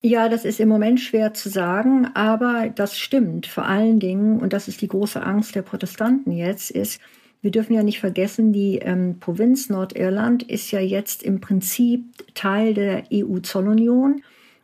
[0.01, 3.45] Ja, das ist im Moment schwer zu sagen, aber das stimmt.
[3.45, 6.99] Vor allen Dingen, und das ist die große Angst der Protestanten jetzt, ist,
[7.41, 12.73] wir dürfen ja nicht vergessen, die ähm, Provinz Nordirland ist ja jetzt im Prinzip Teil
[12.73, 14.23] der EU-Zollunion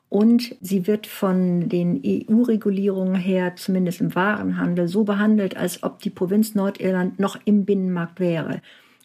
[0.09, 6.09] und sie wird von den EU-Regulierungen her, zumindest im Warenhandel, so behandelt, als ob die
[6.09, 8.61] Provinz Nordirland noch im Binnenmarkt wäre.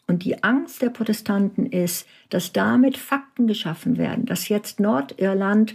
[0.07, 5.75] Und die Angst der Protestanten ist, dass damit Fakten geschaffen werden, dass jetzt Nordirland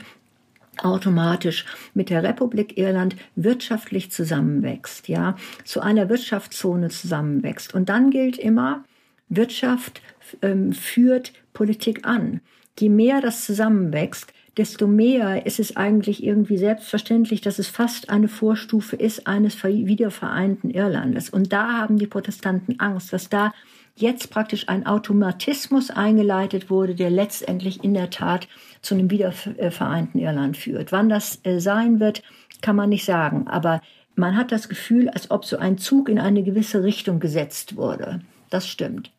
[0.83, 7.73] automatisch mit der Republik Irland wirtschaftlich zusammenwächst, ja, zu einer Wirtschaftszone zusammenwächst.
[7.73, 8.83] Und dann gilt immer,
[9.29, 10.01] Wirtschaft
[10.41, 12.41] ähm, führt Politik an.
[12.79, 18.27] Je mehr das zusammenwächst, desto mehr ist es eigentlich irgendwie selbstverständlich, dass es fast eine
[18.27, 21.29] Vorstufe ist eines wiedervereinten Irlandes.
[21.29, 23.53] Und da haben die Protestanten Angst, dass da
[23.95, 28.47] jetzt praktisch ein Automatismus eingeleitet wurde, der letztendlich in der Tat
[28.81, 30.91] zu einem wiedervereinten Irland führt.
[30.91, 32.23] Wann das äh, sein wird,
[32.61, 33.47] kann man nicht sagen.
[33.47, 33.81] Aber
[34.15, 38.21] man hat das Gefühl, als ob so ein Zug in eine gewisse Richtung gesetzt wurde.
[38.49, 39.11] Das stimmt.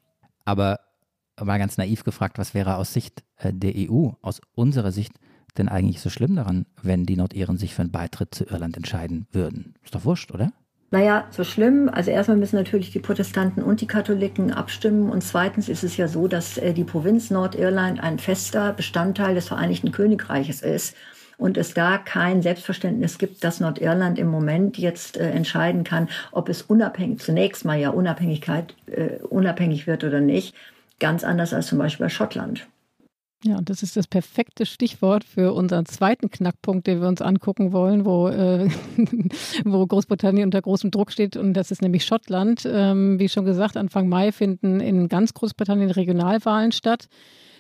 [0.45, 0.81] Aber
[1.45, 5.13] mal ganz naiv gefragt, was wäre aus Sicht äh, der EU, aus unserer Sicht,
[5.59, 9.27] denn eigentlich so schlimm daran, wenn die Nordiren sich für einen Beitritt zu Irland entscheiden
[9.33, 9.75] würden?
[9.83, 10.53] Ist doch wurscht, oder?
[10.93, 11.89] Naja, so schlimm.
[11.89, 15.09] Also erstmal müssen natürlich die Protestanten und die Katholiken abstimmen.
[15.09, 19.49] Und zweitens ist es ja so, dass äh, die Provinz Nordirland ein fester Bestandteil des
[19.49, 20.97] Vereinigten Königreiches ist
[21.41, 26.49] und es da kein Selbstverständnis gibt, dass Nordirland im Moment jetzt äh, entscheiden kann, ob
[26.49, 30.55] es unabhängig, zunächst mal ja Unabhängigkeit, äh, unabhängig wird oder nicht.
[31.01, 32.69] Ganz anders als zum Beispiel bei Schottland.
[33.43, 38.05] Ja, das ist das perfekte Stichwort für unseren zweiten Knackpunkt, den wir uns angucken wollen,
[38.05, 38.69] wo, äh,
[39.65, 41.39] wo Großbritannien unter großem Druck steht.
[41.39, 42.69] Und das ist nämlich Schottland.
[42.71, 47.07] Ähm, wie schon gesagt, Anfang Mai finden in ganz Großbritannien Regionalwahlen statt.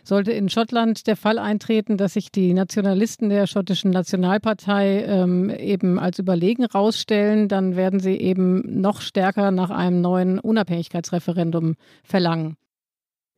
[0.05, 5.99] Sollte in Schottland der Fall eintreten, dass sich die Nationalisten der schottischen Nationalpartei ähm, eben
[5.99, 12.57] als überlegen rausstellen, dann werden sie eben noch stärker nach einem neuen Unabhängigkeitsreferendum verlangen.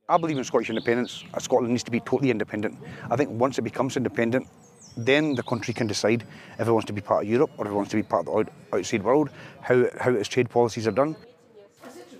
[0.08, 1.24] I believe in Scottish independence.
[1.32, 2.76] Uh, Scotland needs to be totally independent.
[3.10, 4.48] I think once it becomes independent,
[4.96, 6.24] then the country can decide
[6.58, 8.26] if it wants to be part of Europe or if it wants to be part
[8.26, 11.16] of the outside world, how, how its trade policies are done.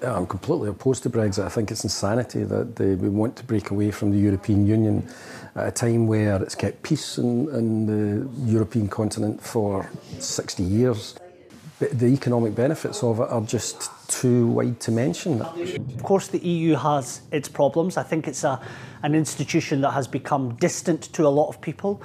[0.00, 1.44] I'm completely opposed to Brexit.
[1.44, 5.08] I think it's insanity that they, we want to break away from the European Union
[5.54, 11.14] at a time where it's kept peace in, in the European continent for 60 years.
[11.90, 15.42] The economic benefits of it are just too wide to mention.
[15.42, 17.96] Of course, the EU has its problems.
[17.96, 18.60] I think it's a,
[19.02, 22.00] an institution that has become distant to a lot of people.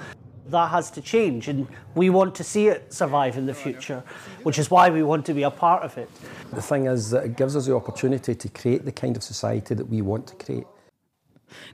[0.48, 4.02] That has to change, and we want to see it survive in the future,
[4.44, 6.08] which is why we want to be a part of it.
[6.54, 9.74] The thing is that it gives us the opportunity to create the kind of society
[9.74, 10.66] that we want to create.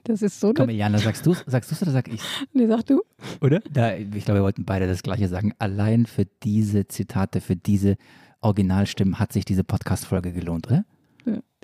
[0.05, 0.53] Das ist so.
[0.55, 2.21] Komm, Iliana, sagst du sagst du's oder sag ich?
[2.53, 3.03] Nee, sag du.
[3.41, 3.61] Oder?
[3.73, 5.53] Da, ich glaube, wir wollten beide das Gleiche sagen.
[5.59, 7.97] Allein für diese Zitate, für diese
[8.41, 10.85] Originalstimmen hat sich diese Podcast-Folge gelohnt, oder?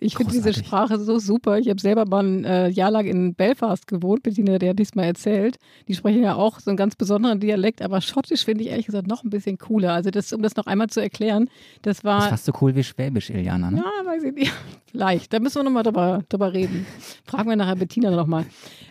[0.00, 1.58] Ich finde diese Sprache so super.
[1.58, 5.04] Ich habe selber mal ein äh, Jahr lang in Belfast gewohnt, Bettina, der hat diesmal
[5.04, 5.58] erzählt.
[5.88, 9.06] Die sprechen ja auch so einen ganz besonderen Dialekt, aber Schottisch finde ich ehrlich gesagt
[9.06, 9.92] noch ein bisschen cooler.
[9.92, 11.50] Also das, um das noch einmal zu erklären,
[11.82, 12.16] das war...
[12.16, 13.78] Das ist fast so cool wie Schwäbisch, Iliana, ne?
[13.78, 14.52] Ja, weiß ich nicht.
[14.86, 15.32] Vielleicht.
[15.32, 16.86] Da müssen wir nochmal drüber, drüber reden.
[17.24, 18.46] Fragen wir nachher Bettina nochmal.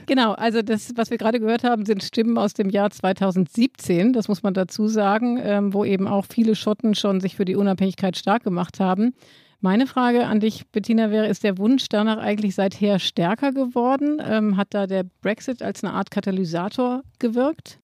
[0.05, 4.27] Genau, also das, was wir gerade gehört haben, sind Stimmen aus dem Jahr 2017, das
[4.27, 8.17] muss man dazu sagen, ähm, wo eben auch viele Schotten schon sich für die Unabhängigkeit
[8.17, 9.13] stark gemacht haben.
[9.61, 14.21] Meine Frage an dich, Bettina, wäre, ist der Wunsch danach eigentlich seither stärker geworden?
[14.25, 17.79] Ähm, hat da der Brexit als eine Art Katalysator gewirkt?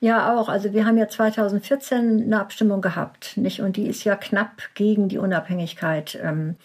[0.00, 0.48] Ja, auch.
[0.48, 3.60] Also wir haben ja 2014 eine Abstimmung gehabt, nicht?
[3.60, 6.56] Und die ist ja knapp gegen die Unabhängigkeit ähm,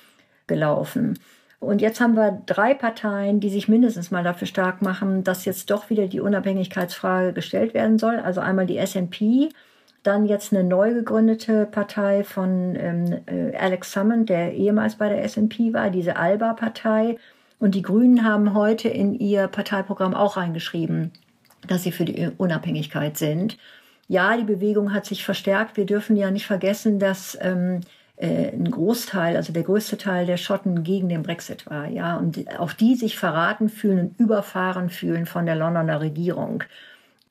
[0.48, 1.20] gelaufen.
[1.60, 5.70] Und jetzt haben wir drei Parteien, die sich mindestens mal dafür stark machen, dass jetzt
[5.70, 8.18] doch wieder die Unabhängigkeitsfrage gestellt werden soll.
[8.18, 9.50] Also einmal die SNP,
[10.06, 15.28] dann jetzt eine neu gegründete Partei von ähm, äh, Alex Salmond, der ehemals bei der
[15.28, 17.18] SNP war, diese ALBA-Partei.
[17.60, 21.12] Und die Grünen haben heute in ihr Parteiprogramm auch reingeschrieben,
[21.68, 23.58] dass sie für die Unabhängigkeit sind.
[24.08, 25.78] Ja, die Bewegung hat sich verstärkt.
[25.78, 27.82] Wir dürfen ja nicht vergessen, dass ähm,
[28.18, 32.46] äh, ein Großteil, also der größte Teil der Schotten gegen den Brexit war, ja, und
[32.60, 36.64] auch die sich verraten fühlen und überfahren fühlen von der Londoner Regierung.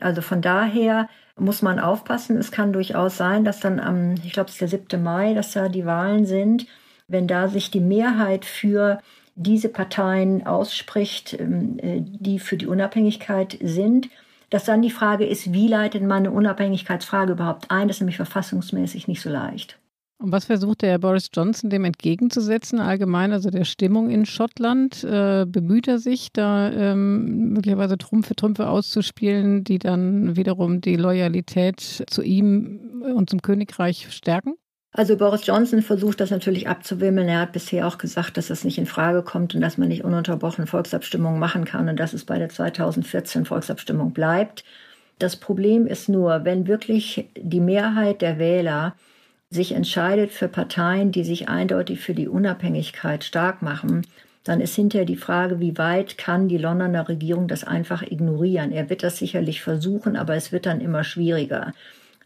[0.00, 2.36] Also von daher muss man aufpassen.
[2.36, 5.02] Es kann durchaus sein, dass dann am, ich glaube, es ist der 7.
[5.02, 6.66] Mai, dass da die Wahlen sind,
[7.08, 9.00] wenn da sich die Mehrheit für
[9.36, 14.08] diese Parteien ausspricht, ähm, äh, die für die Unabhängigkeit sind,
[14.50, 17.88] dass dann die Frage ist, wie leitet man eine Unabhängigkeitsfrage überhaupt ein?
[17.88, 19.78] Das ist nämlich verfassungsmäßig nicht so leicht.
[20.24, 25.04] Und was versucht der Boris Johnson dem entgegenzusetzen, allgemein, also der Stimmung in Schottland?
[25.04, 32.04] Äh, bemüht er sich, da ähm, möglicherweise Trümpfe, Trümpfe auszuspielen, die dann wiederum die Loyalität
[32.08, 34.54] zu ihm und zum Königreich stärken?
[34.92, 37.28] Also Boris Johnson versucht das natürlich abzuwimmeln.
[37.28, 40.04] Er hat bisher auch gesagt, dass das nicht in Frage kommt und dass man nicht
[40.04, 44.64] ununterbrochen Volksabstimmungen machen kann und dass es bei der 2014 Volksabstimmung bleibt.
[45.18, 48.94] Das Problem ist nur, wenn wirklich die Mehrheit der Wähler
[49.54, 54.02] sich entscheidet für Parteien, die sich eindeutig für die Unabhängigkeit stark machen,
[54.42, 58.72] dann ist hinterher die Frage, wie weit kann die Londoner Regierung das einfach ignorieren.
[58.72, 61.72] Er wird das sicherlich versuchen, aber es wird dann immer schwieriger.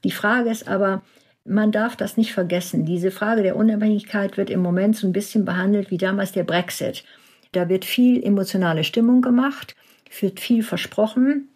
[0.02, 1.02] Die Frage ist aber,
[1.44, 2.84] man darf das nicht vergessen.
[2.84, 7.04] Diese Frage der Unabhängigkeit wird im Moment so ein bisschen behandelt wie damals der Brexit.
[7.52, 9.76] Da wird viel emotionale Stimmung gemacht,
[10.20, 11.48] wird viel versprochen,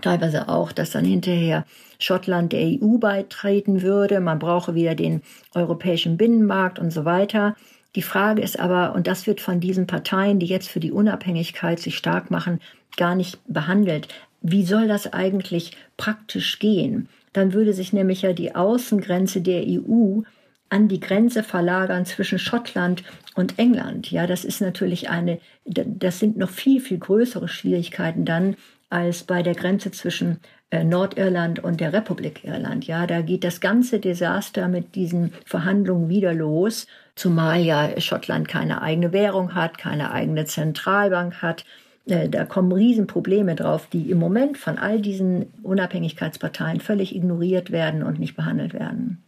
[0.00, 1.64] teilweise auch, dass dann hinterher
[1.98, 5.22] Schottland der EU beitreten würde, man brauche wieder den
[5.54, 7.56] europäischen Binnenmarkt und so weiter.
[7.96, 11.80] Die Frage ist aber, und das wird von diesen Parteien, die jetzt für die Unabhängigkeit
[11.80, 12.60] sich stark machen,
[12.96, 14.08] gar nicht behandelt.
[14.42, 17.08] Wie soll das eigentlich praktisch gehen?
[17.32, 20.22] Dann würde sich nämlich ja die Außengrenze der EU
[20.68, 23.02] an die Grenze verlagern zwischen Schottland
[23.34, 24.10] und England.
[24.10, 28.56] Ja, das ist natürlich eine, das sind noch viel, viel größere Schwierigkeiten dann
[28.90, 32.86] als bei der Grenze zwischen äh, Nordirland und der Republik Irland.
[32.86, 38.82] Ja, da geht das ganze Desaster mit diesen Verhandlungen wieder los, zumal ja Schottland keine
[38.82, 41.64] eigene Währung hat, keine eigene Zentralbank hat.
[42.06, 48.02] Äh, da kommen Riesenprobleme drauf, die im Moment von all diesen Unabhängigkeitsparteien völlig ignoriert werden
[48.02, 49.22] und nicht behandelt werden.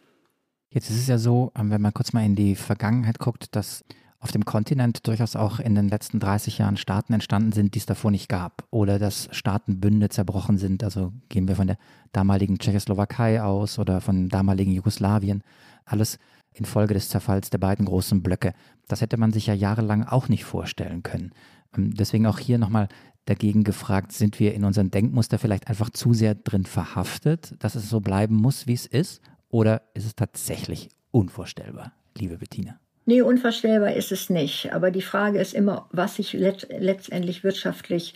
[0.70, 3.84] Jetzt ist es ja so, ähm, wenn man kurz mal in die Vergangenheit guckt, dass
[4.22, 7.86] auf dem Kontinent durchaus auch in den letzten 30 Jahren Staaten entstanden sind, die es
[7.86, 8.64] davor nicht gab.
[8.70, 10.84] Oder dass Staatenbünde zerbrochen sind.
[10.84, 11.76] Also gehen wir von der
[12.12, 15.42] damaligen Tschechoslowakei aus oder von damaligen Jugoslawien.
[15.84, 16.20] Alles
[16.54, 18.54] infolge des Zerfalls der beiden großen Blöcke.
[18.86, 21.32] Das hätte man sich ja jahrelang auch nicht vorstellen können.
[21.76, 22.86] Ähm, deswegen auch hier nochmal
[23.24, 27.90] dagegen gefragt, sind wir in unserem Denkmuster vielleicht einfach zu sehr drin verhaftet, dass es
[27.90, 29.20] so bleiben muss, wie es ist?
[29.48, 32.78] Oder ist es tatsächlich unvorstellbar, liebe Bettina?
[33.04, 34.72] Nee, unvorstellbar ist es nicht.
[34.72, 38.14] Aber die Frage ist immer, was sich let letztendlich wirtschaftlich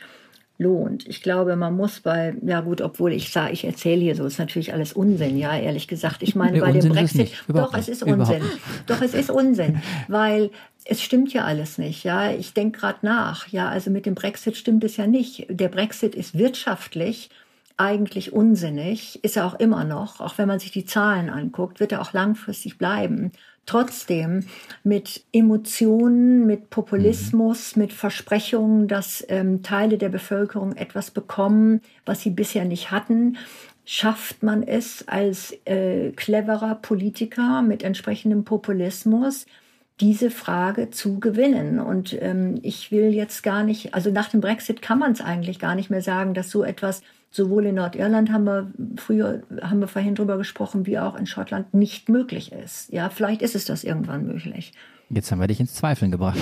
[0.58, 1.06] lohnt.
[1.06, 4.38] Ich glaube, man muss bei, ja gut, obwohl ich sage, ich erzähle hier so, ist
[4.38, 6.22] natürlich alles Unsinn, ja, ehrlich gesagt.
[6.22, 8.42] Ich meine, nee, bei Unsinn dem Brexit, doch, es ist Unsinn.
[8.86, 10.50] Doch, es ist Unsinn, weil
[10.84, 12.30] es stimmt ja alles nicht, ja.
[12.30, 15.46] Ich denke gerade nach, ja, also mit dem Brexit stimmt es ja nicht.
[15.50, 17.28] Der Brexit ist wirtschaftlich
[17.76, 21.92] eigentlich unsinnig, ist er auch immer noch, auch wenn man sich die Zahlen anguckt, wird
[21.92, 23.32] er auch langfristig bleiben
[23.66, 24.46] trotzdem
[24.84, 27.82] mit Emotionen, mit Populismus, mhm.
[27.82, 33.36] mit Versprechungen, dass ähm, Teile der Bevölkerung etwas bekommen, was sie bisher nicht hatten,
[33.84, 39.46] schafft man es als äh, cleverer Politiker mit entsprechendem Populismus,
[40.00, 41.78] diese Frage zu gewinnen.
[41.78, 45.58] Und ähm, ich will jetzt gar nicht, also nach dem Brexit kann man es eigentlich
[45.58, 49.88] gar nicht mehr sagen, dass so etwas sowohl in Nordirland haben wir früher, haben wir
[49.88, 52.92] vorhin drüber gesprochen, wie auch in Schottland nicht möglich ist.
[52.92, 54.72] Ja, vielleicht ist es das irgendwann möglich.
[55.08, 56.38] Jetzt haben wir dich ins Zweifeln gebracht.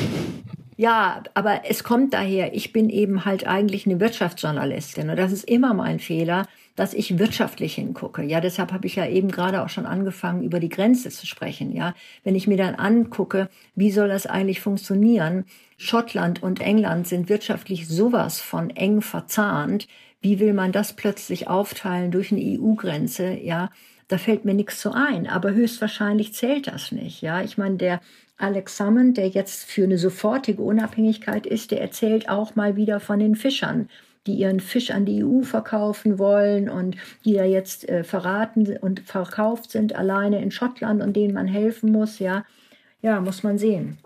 [0.77, 5.45] Ja, aber es kommt daher, ich bin eben halt eigentlich eine Wirtschaftsjournalistin und das ist
[5.45, 8.23] immer mein Fehler, dass ich wirtschaftlich hingucke.
[8.23, 11.73] Ja, deshalb habe ich ja eben gerade auch schon angefangen, über die Grenze zu sprechen.
[11.73, 11.95] Ja,
[12.25, 15.45] wenn ich mir dann angucke, wie soll das eigentlich funktionieren?
[15.77, 19.87] Schottland und England sind wirtschaftlich sowas von eng verzahnt.
[20.25, 23.35] Wie will man das plötzlich aufteilen durch eine EU-Grenze?
[23.35, 23.69] Ja,
[24.09, 25.27] da fällt mir nichts zu ein.
[25.27, 27.21] Aber höchstwahrscheinlich zählt das nicht.
[27.21, 28.01] Ja, ich meine, der
[28.39, 33.19] Alex Salmond, der jetzt für eine sofortige Unabhängigkeit ist, der erzählt auch mal wieder von
[33.19, 33.91] den Fischern,
[34.27, 39.01] die ihren Fisch an die EU verkaufen wollen und die da jetzt äh, verraten und
[39.01, 42.19] verkauft sind alleine in Schottland und denen man helfen muss.
[42.19, 42.47] Ja,
[43.03, 43.99] ja, muss man sehen.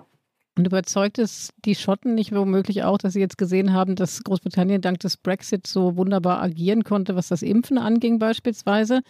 [0.58, 4.80] Und überzeugt es die Schotten nicht womöglich auch, dass sie jetzt gesehen haben, dass Großbritannien
[4.80, 9.02] dank des Brexit so wunderbar agieren konnte, was das Impfen anging beispielsweise?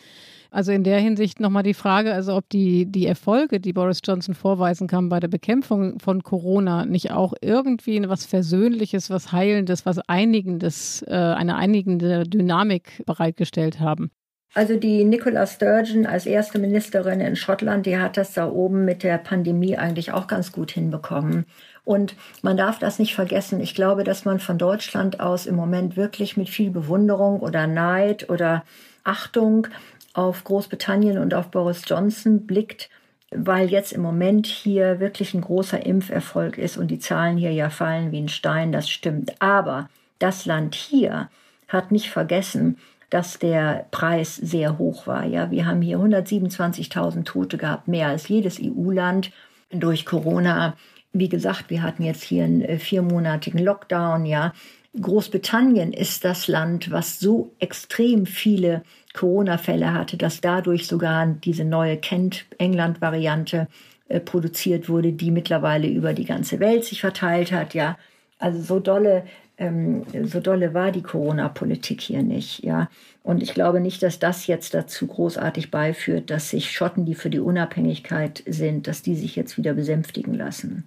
[0.50, 4.34] Also in der Hinsicht nochmal die Frage, also ob die, die Erfolge, die Boris Johnson
[4.34, 10.00] vorweisen kann bei der Bekämpfung von Corona, nicht auch irgendwie was Versöhnliches, was Heilendes, was
[10.00, 14.10] Einigendes, äh, eine einigende Dynamik bereitgestellt haben.
[14.54, 19.02] Also die Nicola Sturgeon als erste Ministerin in Schottland, die hat das da oben mit
[19.02, 21.44] der Pandemie eigentlich auch ganz gut hinbekommen.
[21.84, 23.60] Und man darf das nicht vergessen.
[23.60, 28.28] Ich glaube, dass man von Deutschland aus im Moment wirklich mit viel Bewunderung oder Neid
[28.30, 28.64] oder
[29.04, 29.68] Achtung
[30.12, 32.90] auf Großbritannien und auf Boris Johnson blickt,
[33.30, 37.70] weil jetzt im Moment hier wirklich ein großer Impferfolg ist und die Zahlen hier ja
[37.70, 39.40] fallen wie ein Stein, das stimmt.
[39.40, 41.30] Aber das Land hier
[41.68, 42.78] hat nicht vergessen,
[43.10, 45.24] dass der Preis sehr hoch war.
[45.24, 49.30] Ja, wir haben hier 127.000 Tote gehabt, mehr als jedes EU-Land
[49.70, 50.76] durch Corona.
[51.12, 54.26] Wie gesagt, wir hatten jetzt hier einen äh, viermonatigen Lockdown.
[54.26, 54.52] Ja,
[55.00, 58.82] Großbritannien ist das Land, was so extrem viele
[59.14, 63.68] Corona-Fälle hatte, dass dadurch sogar diese neue Kent-England-Variante
[64.08, 67.74] äh, produziert wurde, die mittlerweile über die ganze Welt sich verteilt hat.
[67.74, 67.98] Ja,
[68.38, 69.24] also so dolle
[69.58, 72.88] ähm, so dolle war die Corona-Politik hier nicht, ja.
[73.24, 77.28] Und ich glaube nicht, dass das jetzt dazu großartig beiführt, dass sich Schotten, die für
[77.28, 80.84] die Unabhängigkeit sind, dass die sich jetzt wieder besänftigen lassen.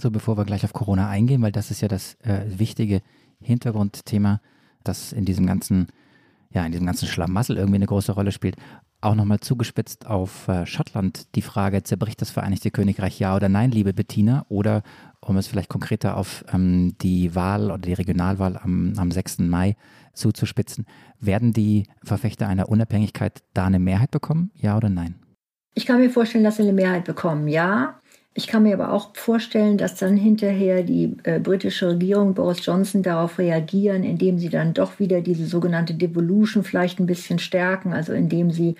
[0.00, 3.02] So, bevor wir gleich auf Corona eingehen, weil das ist ja das äh, wichtige
[3.40, 4.40] Hintergrundthema,
[4.84, 5.88] das in diesem ganzen,
[6.52, 8.56] ja, in diesem ganzen Schlamassel irgendwie eine große Rolle spielt.
[9.00, 13.72] Auch nochmal zugespitzt auf äh, Schottland die Frage, zerbricht das Vereinigte Königreich ja oder nein,
[13.72, 14.46] liebe Bettina?
[14.48, 14.82] Oder
[15.24, 19.38] um es vielleicht konkreter auf ähm, die Wahl oder die Regionalwahl am, am 6.
[19.40, 19.76] Mai
[20.12, 20.86] zuzuspitzen,
[21.20, 25.14] werden die Verfechter einer Unabhängigkeit da eine Mehrheit bekommen, ja oder nein?
[25.74, 27.98] Ich kann mir vorstellen, dass sie eine Mehrheit bekommen, ja.
[28.34, 33.02] Ich kann mir aber auch vorstellen, dass dann hinterher die äh, britische Regierung, Boris Johnson,
[33.02, 38.12] darauf reagieren, indem sie dann doch wieder diese sogenannte Devolution vielleicht ein bisschen stärken, also
[38.12, 38.76] indem sie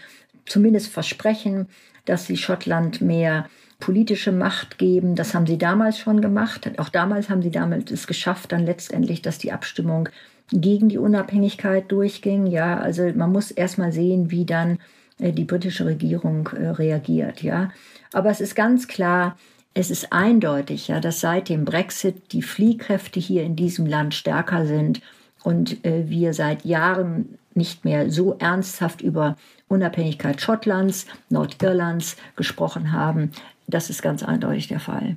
[0.47, 1.67] zumindest versprechen,
[2.07, 3.47] dass sie Schottland mehr
[3.83, 5.17] politische Macht geben.
[5.17, 6.71] Das haben sie damals schon gemacht.
[6.79, 10.09] Auch damals haben sie damals es geschafft, dann letztendlich, dass die Abstimmung
[10.53, 12.47] gegen die Unabhängigkeit durchging.
[12.47, 14.79] Ja, also man muss erstmal sehen, wie dann
[15.19, 17.43] äh, die britische Regierung äh, reagiert.
[17.43, 17.71] Ja,
[18.13, 19.37] aber es ist ganz klar,
[19.75, 24.65] es ist eindeutig, ja, dass seit dem Brexit die Fliehkräfte hier in diesem Land stärker
[24.65, 25.01] sind
[25.43, 33.33] und äh, wir seit Jahren nicht mehr so ernsthaft über Unabhängigkeit Schottlands, Nordirlands gesprochen haben.
[33.67, 35.17] Das ist ganz eindeutig der Fall.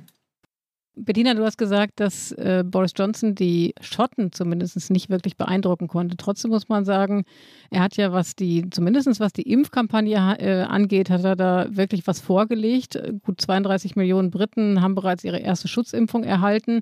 [0.98, 6.16] Bettina, du hast gesagt, dass äh, Boris Johnson die Schotten zumindest nicht wirklich beeindrucken konnte.
[6.16, 7.24] Trotzdem muss man sagen,
[7.70, 12.06] er hat ja, was die, zumindest was die Impfkampagne äh, angeht, hat er da wirklich
[12.06, 12.98] was vorgelegt.
[13.24, 16.76] Gut 32 Millionen Briten haben bereits ihre erste Schutzimpfung erhalten.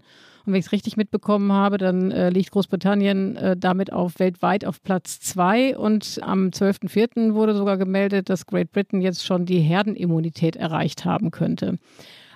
[0.46, 4.64] Und wenn ich es richtig mitbekommen habe, dann äh, liegt Großbritannien äh, damit auf weltweit
[4.64, 5.76] auf Platz zwei.
[5.76, 7.34] Und am 12.04.
[7.34, 11.78] wurde sogar gemeldet, dass Great Britain jetzt schon die Herdenimmunität erreicht haben könnte.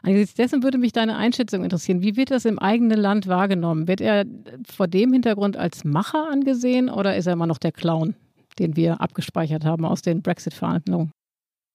[0.02, 2.02] Angesichts dessen würde mich deine Einschätzung interessieren.
[2.02, 3.88] Wie wird das im eigenen Land wahrgenommen?
[3.88, 4.24] Wird er
[4.70, 8.14] vor dem Hintergrund als Macher angesehen oder ist er immer noch der Clown,
[8.58, 11.10] den wir abgespeichert haben aus den Brexit-Verhandlungen?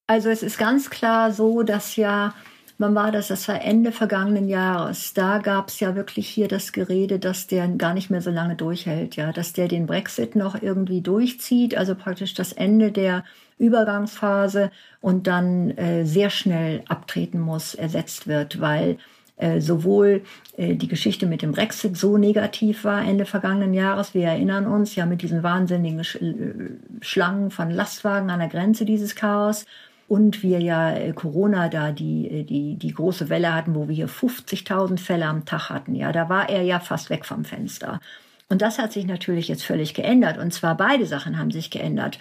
[0.08, 2.34] Also es ist ganz klar so, dass ja,
[2.78, 3.30] wann war das?
[3.30, 5.14] Das war Ende vergangenen Jahres.
[5.14, 8.56] Da gab es ja wirklich hier das Gerede, dass der gar nicht mehr so lange
[8.56, 13.24] durchhält, ja, dass der den Brexit noch irgendwie durchzieht, also praktisch das Ende der
[13.58, 18.98] Übergangsphase und dann äh, sehr schnell abtreten muss, ersetzt wird, weil
[19.38, 20.22] äh, sowohl
[20.58, 24.14] äh, die Geschichte mit dem Brexit so negativ war Ende vergangenen Jahres.
[24.14, 26.54] Wir erinnern uns ja mit diesen wahnsinnigen Sch äh,
[27.02, 29.66] Schlangen von Lastwagen an der Grenze dieses Chaos.
[30.08, 33.96] Und wir ja äh, Corona da die, äh, die, die große Welle hatten, wo wir
[33.96, 35.96] hier 50.000 Fälle am Tag hatten.
[35.96, 38.00] Ja, da war er ja fast weg vom Fenster.
[38.50, 40.38] Und das hat sich natürlich jetzt völlig geändert.
[40.38, 42.20] Und zwar beide Sachen haben sich geändert.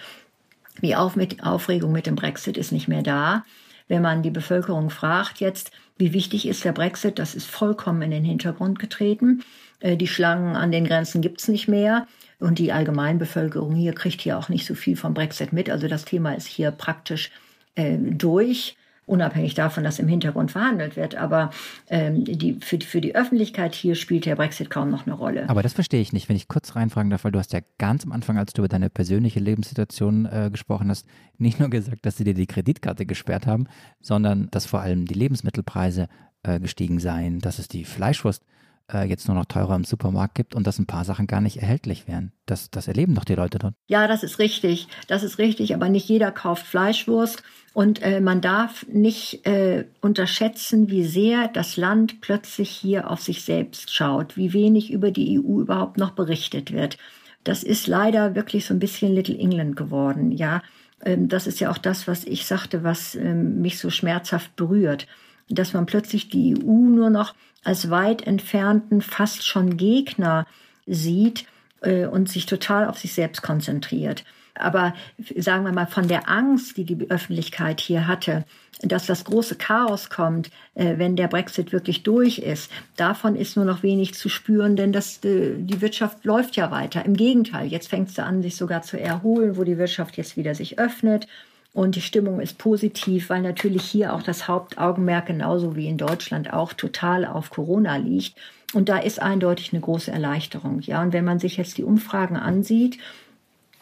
[0.81, 3.45] Die Aufregung mit dem Brexit ist nicht mehr da.
[3.87, 8.11] Wenn man die Bevölkerung fragt jetzt, wie wichtig ist der Brexit, das ist vollkommen in
[8.11, 9.43] den Hintergrund getreten.
[9.79, 12.07] Äh, die Schlangen an den Grenzen gibt's nicht mehr.
[12.39, 15.69] Und die Allgemeinbevölkerung hier kriegt hier auch nicht so viel vom Brexit mit.
[15.69, 17.31] Also das Thema ist hier praktisch
[17.75, 18.75] äh, durch
[19.05, 21.15] unabhängig davon, dass im Hintergrund verhandelt wird.
[21.15, 21.49] Aber
[21.89, 25.49] ähm, die, für, für die Öffentlichkeit hier spielt der Brexit kaum noch eine Rolle.
[25.49, 28.05] Aber das verstehe ich nicht, wenn ich kurz reinfragen darf, weil du hast ja ganz
[28.05, 31.05] am Anfang, als du über deine persönliche Lebenssituation äh, gesprochen hast,
[31.37, 33.67] nicht nur gesagt, dass sie dir die Kreditkarte gesperrt haben,
[34.01, 36.07] sondern dass vor allem die Lebensmittelpreise
[36.43, 38.43] äh, gestiegen seien, dass es die Fleischwurst
[38.91, 41.57] äh, jetzt nur noch teurer im Supermarkt gibt und dass ein paar Sachen gar nicht
[41.57, 42.33] erhältlich wären.
[42.45, 43.73] Das, das erleben doch die Leute dort.
[43.87, 44.87] Ja, das ist richtig.
[45.07, 47.43] Das ist richtig, aber nicht jeder kauft Fleischwurst.
[47.73, 53.43] Und äh, man darf nicht äh, unterschätzen, wie sehr das Land plötzlich hier auf sich
[53.43, 56.97] selbst schaut, wie wenig über die EU überhaupt noch berichtet wird.
[57.43, 60.61] Das ist leider wirklich so ein bisschen Little England geworden, ja.
[61.03, 65.07] Ähm, das ist ja auch das, was ich sagte, was ähm, mich so schmerzhaft berührt,
[65.49, 70.45] dass man plötzlich die EU nur noch als weit entfernten, fast schon Gegner
[70.85, 71.45] sieht
[71.81, 74.23] äh, und sich total auf sich selbst konzentriert.
[74.55, 74.93] Aber
[75.35, 78.45] sagen wir mal, von der Angst, die die Öffentlichkeit hier hatte,
[78.81, 83.65] dass das große Chaos kommt, äh, wenn der Brexit wirklich durch ist, davon ist nur
[83.65, 87.03] noch wenig zu spüren, denn das, äh, die Wirtschaft läuft ja weiter.
[87.03, 90.53] Im Gegenteil, jetzt fängt es an, sich sogar zu erholen, wo die Wirtschaft jetzt wieder
[90.53, 91.27] sich öffnet.
[91.73, 96.53] Und die Stimmung ist positiv, weil natürlich hier auch das Hauptaugenmerk genauso wie in Deutschland
[96.53, 98.35] auch total auf Corona liegt.
[98.73, 100.81] Und da ist eindeutig eine große Erleichterung.
[100.81, 102.99] Ja, und wenn man sich jetzt die Umfragen ansieht,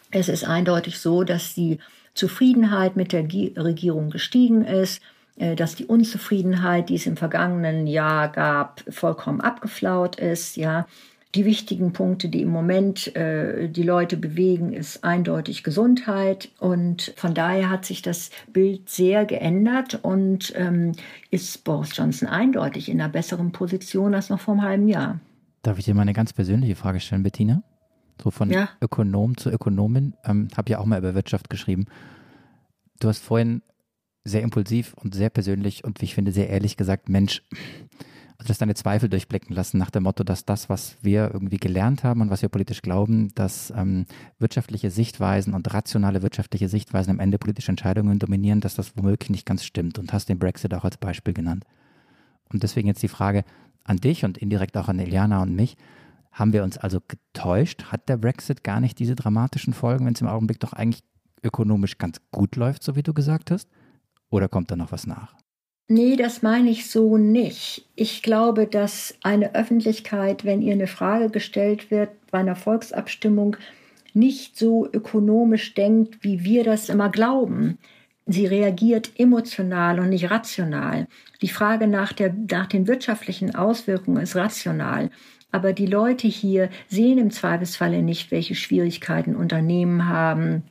[0.10, 1.80] es ist eindeutig so, dass die
[2.14, 5.02] Zufriedenheit mit der Regierung gestiegen ist,
[5.38, 10.86] äh, dass die Unzufriedenheit, die es im vergangenen Jahr gab, vollkommen abgeflaut ist, ja.
[11.34, 16.50] Die wichtigen Punkte, die im Moment äh, die Leute bewegen, ist eindeutig Gesundheit.
[16.60, 20.92] Und von daher hat sich das Bild sehr geändert und ähm,
[21.30, 25.22] ist Boris Johnson eindeutig in einer besseren Position als noch vor einem halben Jahr.
[25.62, 27.64] Darf ich dir mal eine ganz persönliche Frage stellen, Bettina?
[28.22, 28.70] So von ja.
[28.82, 30.16] Ökonom zu Ökonomin.
[30.26, 31.86] Ähm, habe ja auch mal über Wirtschaft geschrieben.
[33.00, 33.62] Du hast vorhin
[34.24, 37.42] sehr impulsiv und sehr persönlich und wie ich finde sehr ehrlich gesagt, Mensch,
[38.48, 42.22] dass deine Zweifel durchblicken lassen nach dem Motto, dass das, was wir irgendwie gelernt haben
[42.22, 44.06] und was wir politisch glauben, dass ähm,
[44.40, 49.46] wirtschaftliche Sichtweisen und rationale wirtschaftliche Sichtweisen am Ende politische Entscheidungen dominieren, dass das womöglich nicht
[49.46, 51.66] ganz stimmt und hast den Brexit auch als Beispiel genannt.
[52.52, 53.44] Und deswegen jetzt die Frage
[53.84, 55.78] an dich und indirekt auch an Eliana und mich.
[56.32, 57.86] Haben wir uns also getäuscht?
[57.92, 61.04] Hat der Brexit gar nicht diese dramatischen Folgen, wenn es im Augenblick doch eigentlich
[61.44, 63.68] ökonomisch ganz gut läuft, so wie du gesagt hast?
[64.30, 65.41] Oder kommt da noch was nach?
[65.88, 67.86] Nee, das meine ich so nicht.
[67.96, 73.58] Ich glaube, dass eine Öffentlichkeit, wenn ihr eine Frage gestellt wird bei einer Volksabstimmung,
[74.14, 77.78] nicht so ökonomisch denkt, wie wir das immer glauben.
[78.26, 81.08] Sie reagiert emotional und nicht rational.
[81.42, 85.10] Die Frage nach, der, nach den wirtschaftlichen Auswirkungen ist rational.
[85.52, 90.64] Aber die Leute hier sehen im Zweifelsfalle nicht, welche Schwierigkeiten Unternehmen haben,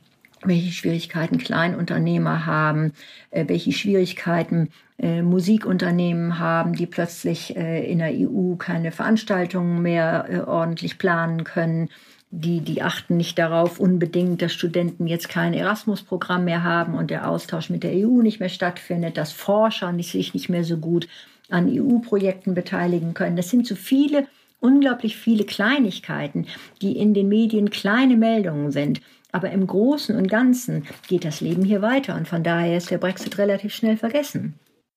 [0.43, 2.93] welche Schwierigkeiten Kleinunternehmer haben,
[3.29, 4.69] äh, welche Schwierigkeiten
[5.01, 11.43] äh, Musikunternehmen haben, die plötzlich äh, in der EU keine Veranstaltungen mehr äh, ordentlich planen
[11.43, 11.89] können.
[12.29, 17.27] Die, die achten nicht darauf unbedingt, dass Studenten jetzt kein Erasmus-Programm mehr haben und der
[17.27, 21.07] Austausch mit der EU nicht mehr stattfindet, dass Forscher nicht, sich nicht mehr so gut
[21.49, 23.35] an EU-Projekten beteiligen können.
[23.35, 24.27] Das sind so viele
[24.59, 26.45] unglaublich viele Kleinigkeiten,
[26.81, 29.01] die in den Medien kleine Meldungen sind.
[29.31, 32.99] Aber im Großen und Ganzen geht das Leben hier weiter und von daher ist der
[32.99, 34.53] Brexit relativ schnell vergessen.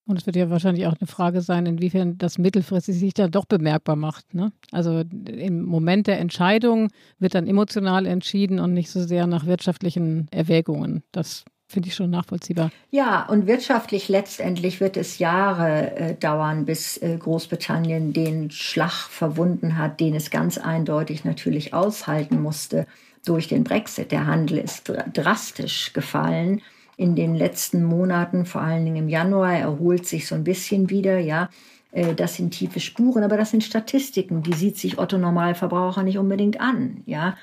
[0.07, 3.47] Und es wird ja wahrscheinlich auch eine Frage sein, inwiefern das mittelfristig sich dann doch
[3.47, 4.35] bemerkbar macht.
[4.35, 4.53] Ne?
[4.71, 10.29] Also im Moment der Entscheidung wird dann emotional entschieden und nicht so sehr nach wirtschaftlichen
[10.31, 11.03] Erwägungen.
[11.11, 12.71] Das Finde ich schon nachvollziehbar.
[12.91, 19.79] Ja, und wirtschaftlich letztendlich wird es Jahre äh, dauern, bis äh, Großbritannien den Schlag verwunden
[19.79, 22.87] hat, den es ganz eindeutig natürlich aushalten musste
[23.25, 24.13] durch den Brexit.
[24.13, 26.61] Der Handel ist dr drastisch gefallen
[26.97, 31.19] in den letzten Monaten, vor allen Dingen im Januar, erholt sich so ein bisschen wieder,
[31.19, 31.49] ja.
[31.93, 36.19] Äh, das sind tiefe Spuren, aber das sind Statistiken, die sieht sich Otto Normalverbraucher nicht
[36.19, 37.37] unbedingt an, ja.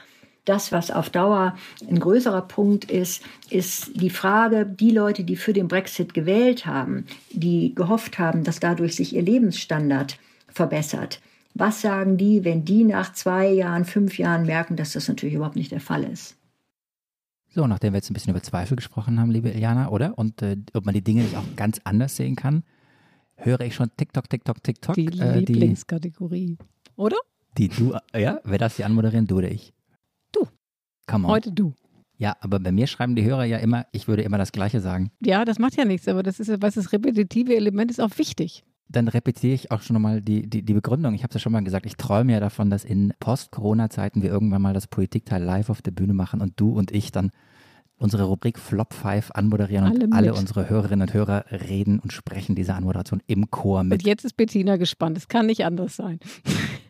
[0.46, 1.56] Das, was auf Dauer
[1.88, 7.06] ein größerer Punkt ist, ist die Frage, die Leute, die für den Brexit gewählt haben,
[7.32, 11.22] die gehofft haben, dass dadurch sich ihr Lebensstandard verbessert.
[11.54, 15.58] Was sagen die, wenn die nach zwei Jahren, fünf Jahren merken, dass das natürlich überhaupt
[15.58, 16.36] nicht der Fall ist?
[17.54, 20.18] So, nachdem wir jetzt ein bisschen über Zweifel gesprochen haben, liebe Iliana, oder?
[20.18, 22.64] Und äh, ob man die Dinge nicht auch ganz anders sehen kann,
[23.36, 24.96] höre ich schon TikTok, TikTok, TikTok.
[24.96, 26.58] Die äh, Lieblingskategorie,
[26.96, 27.18] oder?
[27.58, 29.74] Die du, ja, wer darf die anmoderieren, du oder ich?
[31.12, 31.34] Come on.
[31.34, 31.74] Heute du.
[32.18, 35.12] Ja, aber bei mir schreiben die Hörer ja immer, ich würde immer das Gleiche sagen.
[35.22, 38.64] Ja, das macht ja nichts, aber das ist, was das repetitive Element ist auch wichtig.
[38.92, 41.14] Dann repetiere ich auch schon nochmal die, die, die Begründung.
[41.14, 44.30] Ich habe es ja schon mal gesagt, ich träume ja davon, dass in Post-Corona-Zeiten wir
[44.30, 47.32] irgendwann mal das Politikteil live auf der Bühne machen und du und ich dann
[47.98, 52.56] unsere Rubrik Flop 5 anmoderieren alle und alle unsere Hörerinnen und Hörer reden und sprechen
[52.56, 54.02] diese Anmoderation im Chor mit.
[54.02, 55.18] Und jetzt ist Bettina gespannt.
[55.18, 56.20] Es kann nicht anders sein.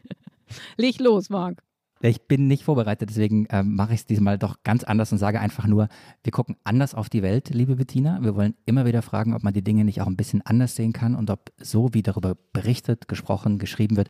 [0.77, 1.61] Leg los, Marc.
[2.03, 5.39] Ich bin nicht vorbereitet, deswegen äh, mache ich es diesmal doch ganz anders und sage
[5.39, 5.87] einfach nur,
[6.23, 8.17] wir gucken anders auf die Welt, liebe Bettina.
[8.23, 10.93] Wir wollen immer wieder fragen, ob man die Dinge nicht auch ein bisschen anders sehen
[10.93, 14.09] kann und ob so, wie darüber berichtet, gesprochen, geschrieben wird,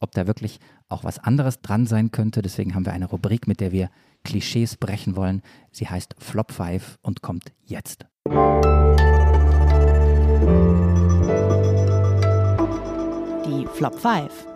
[0.00, 0.60] ob da wirklich
[0.90, 2.42] auch was anderes dran sein könnte.
[2.42, 3.88] Deswegen haben wir eine Rubrik, mit der wir
[4.24, 5.40] Klischees brechen wollen.
[5.70, 8.04] Sie heißt Flop 5 und kommt jetzt.
[13.46, 14.51] Die Flop 5.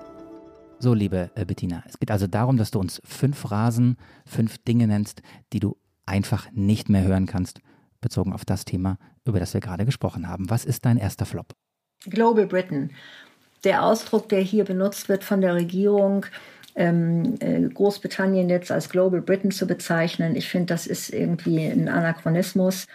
[0.78, 3.96] So, liebe äh, Bettina, es geht also darum, dass du uns fünf Phrasen,
[4.26, 5.22] fünf Dinge nennst,
[5.52, 7.60] die du einfach nicht mehr hören kannst,
[8.02, 10.50] bezogen auf das Thema, über das wir gerade gesprochen haben.
[10.50, 11.54] Was ist dein erster Flop?
[12.04, 12.90] Global Britain.
[13.64, 16.26] Der Ausdruck, der hier benutzt wird von der Regierung,
[16.74, 21.88] ähm, äh, Großbritannien jetzt als Global Britain zu bezeichnen, ich finde, das ist irgendwie ein
[21.88, 22.86] Anachronismus.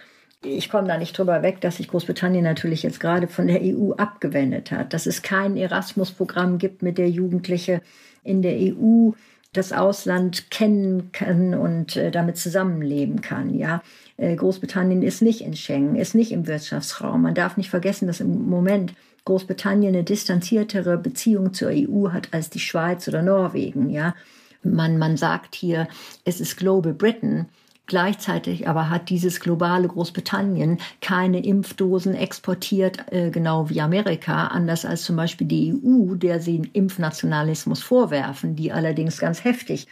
[0.44, 3.92] Ich komme da nicht drüber weg, dass sich Großbritannien natürlich jetzt gerade von der EU
[3.94, 7.82] abgewendet hat, dass es kein Erasmus-Programm gibt, mit der Jugendliche
[8.24, 9.12] in der EU
[9.54, 13.54] das Ausland kennen kann und äh, damit zusammenleben kann.
[13.54, 13.84] Ja,
[14.18, 17.22] äh, Großbritannien ist nicht in Schengen, ist nicht im Wirtschaftsraum.
[17.22, 18.94] Man darf nicht vergessen, dass im Moment
[19.26, 23.90] Großbritannien eine distanziertere Beziehung zur EU hat als die Schweiz oder Norwegen.
[23.90, 24.16] Ja,
[24.64, 25.88] man man sagt hier,
[26.24, 27.48] es ist Global Britain.
[27.92, 35.04] Gleichzeitig aber hat dieses globale Großbritannien keine Impfdosen exportiert, äh, genau wie Amerika, anders als
[35.04, 39.90] zum Beispiel die EU, der sie Impfnationalismus vorwerfen, die allerdings ganz heftig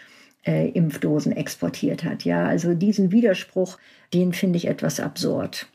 [0.48, 2.24] äh, Impfdosen exportiert hat.
[2.24, 3.78] Ja, also diesen Widerspruch,
[4.14, 5.68] den finde ich etwas absurd.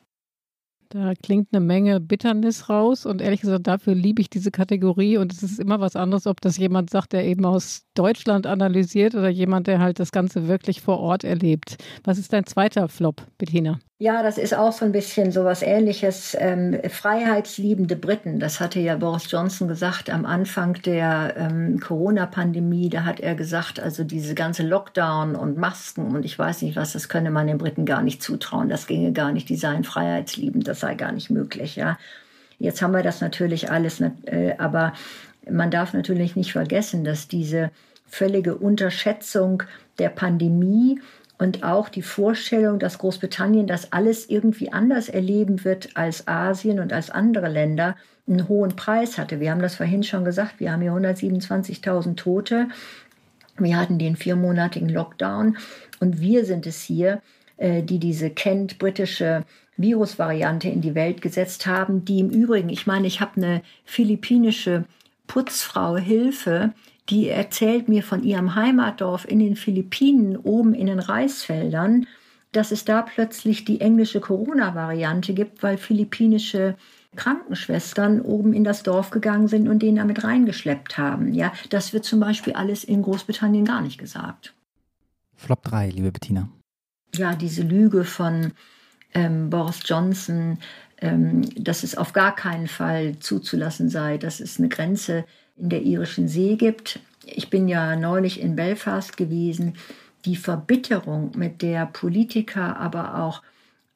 [0.88, 5.30] Da klingt eine Menge Bitternis raus und ehrlich gesagt, dafür liebe ich diese Kategorie und
[5.30, 9.28] es ist immer was anderes, ob das jemand sagt, der eben aus Deutschland analysiert oder
[9.28, 11.76] jemand, der halt das Ganze wirklich vor Ort erlebt.
[12.04, 13.78] Was ist dein zweiter Flop, Bettina?
[13.98, 16.36] Ja, das ist auch so ein bisschen so was ähnliches.
[16.38, 22.90] Ähm, freiheitsliebende Briten, das hatte ja Boris Johnson gesagt am Anfang der ähm, Corona-Pandemie.
[22.90, 26.92] Da hat er gesagt, also diese ganze Lockdown und Masken und ich weiß nicht was,
[26.92, 28.68] das könne man den Briten gar nicht zutrauen.
[28.68, 29.48] Das ginge gar nicht.
[29.48, 31.76] Die seien freiheitsliebend, das sei gar nicht möglich.
[31.76, 31.96] Ja,
[32.58, 34.92] jetzt haben wir das natürlich alles, äh, aber
[35.50, 37.70] man darf natürlich nicht vergessen, dass diese
[38.06, 39.62] völlige Unterschätzung
[39.98, 41.00] der Pandemie
[41.38, 46.92] und auch die Vorstellung, dass Großbritannien das alles irgendwie anders erleben wird als Asien und
[46.92, 49.40] als andere Länder, einen hohen Preis hatte.
[49.40, 52.68] Wir haben das vorhin schon gesagt, wir haben hier 127.000 Tote.
[53.58, 55.58] Wir hatten den viermonatigen Lockdown
[56.00, 57.20] und wir sind es hier,
[57.56, 59.44] äh, die diese Kent-britische
[59.76, 64.84] Virusvariante in die Welt gesetzt haben, die im Übrigen, ich meine, ich habe eine philippinische
[65.26, 66.74] Putzfrau Hilfe,
[67.08, 72.06] die erzählt mir von ihrem Heimatdorf in den Philippinen, oben in den Reisfeldern,
[72.52, 76.76] dass es da plötzlich die englische Corona-Variante gibt, weil philippinische
[77.16, 81.32] Krankenschwestern oben in das Dorf gegangen sind und den damit reingeschleppt haben.
[81.34, 84.54] Ja, das wird zum Beispiel alles in Großbritannien gar nicht gesagt.
[85.36, 86.48] Flop 3, liebe Bettina.
[87.14, 88.52] Ja, diese Lüge von
[89.14, 90.58] ähm, Boris Johnson,
[91.56, 95.24] dass es auf gar keinen Fall zuzulassen sei, dass es eine Grenze
[95.56, 97.00] in der irischen See gibt.
[97.24, 99.74] Ich bin ja neulich in Belfast gewesen.
[100.24, 103.42] Die Verbitterung, mit der Politiker, aber auch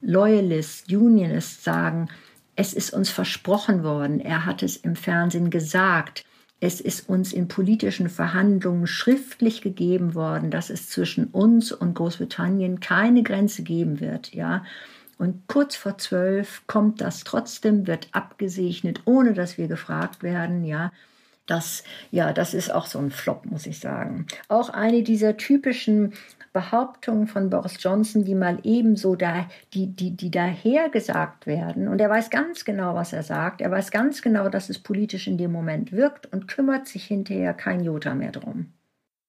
[0.01, 2.09] Loyalists, Unionists sagen,
[2.55, 6.25] es ist uns versprochen worden, er hat es im Fernsehen gesagt,
[6.61, 12.81] es ist uns in politischen Verhandlungen schriftlich gegeben worden, dass es zwischen uns und Großbritannien
[12.81, 14.65] keine Grenze geben wird, ja.
[15.19, 20.93] Und kurz vor zwölf kommt das trotzdem, wird abgesegnet, ohne dass wir gefragt werden, ja.
[21.47, 24.27] Das, ja, das ist auch so ein Flop, muss ich sagen.
[24.49, 26.13] Auch eine dieser typischen
[26.53, 31.89] Behauptungen von Boris Johnson, die mal ebenso da, die, die, die dahergesagt werden.
[31.89, 33.61] Und er weiß ganz genau, was er sagt.
[33.61, 37.55] Er weiß ganz genau, dass es politisch in dem Moment wirkt und kümmert sich hinterher
[37.55, 38.73] kein Jota mehr drum.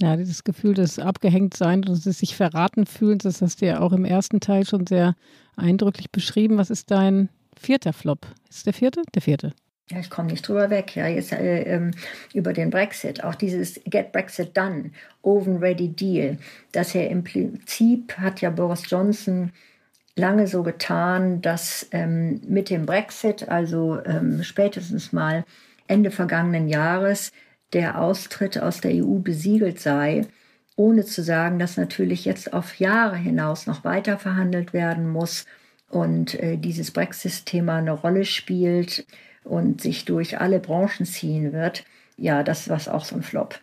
[0.01, 3.91] Ja, dieses Gefühl des Abgehängtseins und des sich verraten fühlens, das hast du ja auch
[3.91, 5.15] im ersten Teil schon sehr
[5.57, 6.57] eindrücklich beschrieben.
[6.57, 7.27] Was ist dein
[7.59, 8.25] vierter Flop?
[8.49, 9.01] Ist der vierte?
[9.13, 9.53] Der vierte.
[9.91, 10.95] Ja, ich komme nicht drüber weg.
[10.95, 11.91] Ja, jetzt äh, ähm,
[12.33, 14.91] über den Brexit, auch dieses Get Brexit Done,
[15.23, 16.37] Oven Ready Deal,
[16.71, 19.51] dass er im Prinzip hat ja Boris Johnson
[20.15, 25.43] lange so getan, dass ähm, mit dem Brexit, also ähm, spätestens mal
[25.87, 27.31] Ende vergangenen Jahres,
[27.73, 30.25] der Austritt aus der EU besiegelt sei,
[30.75, 35.45] ohne zu sagen, dass natürlich jetzt auf Jahre hinaus noch weiter verhandelt werden muss
[35.89, 39.05] und äh, dieses Brexit-Thema eine Rolle spielt
[39.43, 41.83] und sich durch alle Branchen ziehen wird,
[42.17, 43.59] ja, das war auch so ein Flop.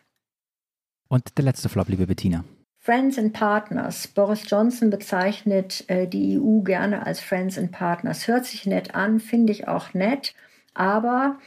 [1.08, 2.44] Und der letzte Flop, liebe Bettina.
[2.78, 4.06] Friends and Partners.
[4.06, 8.28] Boris Johnson bezeichnet äh, die EU gerne als Friends and Partners.
[8.28, 10.34] Hört sich nett an, finde ich auch nett,
[10.72, 11.38] aber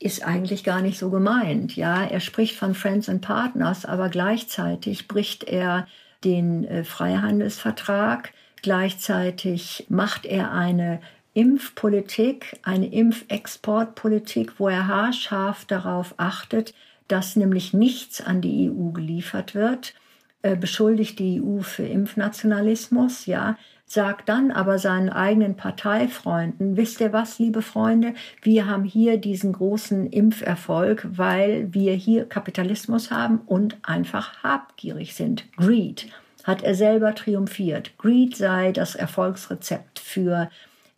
[0.00, 1.74] ist eigentlich gar nicht so gemeint.
[1.76, 5.86] Ja, er spricht von Friends and Partners, aber gleichzeitig bricht er
[6.24, 8.32] den äh, Freihandelsvertrag.
[8.62, 11.00] Gleichzeitig macht er eine
[11.34, 16.74] Impfpolitik, eine Impfexportpolitik, wo er haarscharf darauf achtet,
[17.08, 19.94] dass nämlich nichts an die EU geliefert wird,
[20.42, 23.56] äh, beschuldigt die EU für Impfnationalismus, ja,
[23.88, 29.52] sagt dann aber seinen eigenen Parteifreunden, wisst ihr was, liebe Freunde, wir haben hier diesen
[29.52, 35.44] großen Impferfolg, weil wir hier Kapitalismus haben und einfach habgierig sind.
[35.56, 36.08] Greed
[36.44, 37.96] hat er selber triumphiert.
[37.98, 40.50] Greed sei das Erfolgsrezept für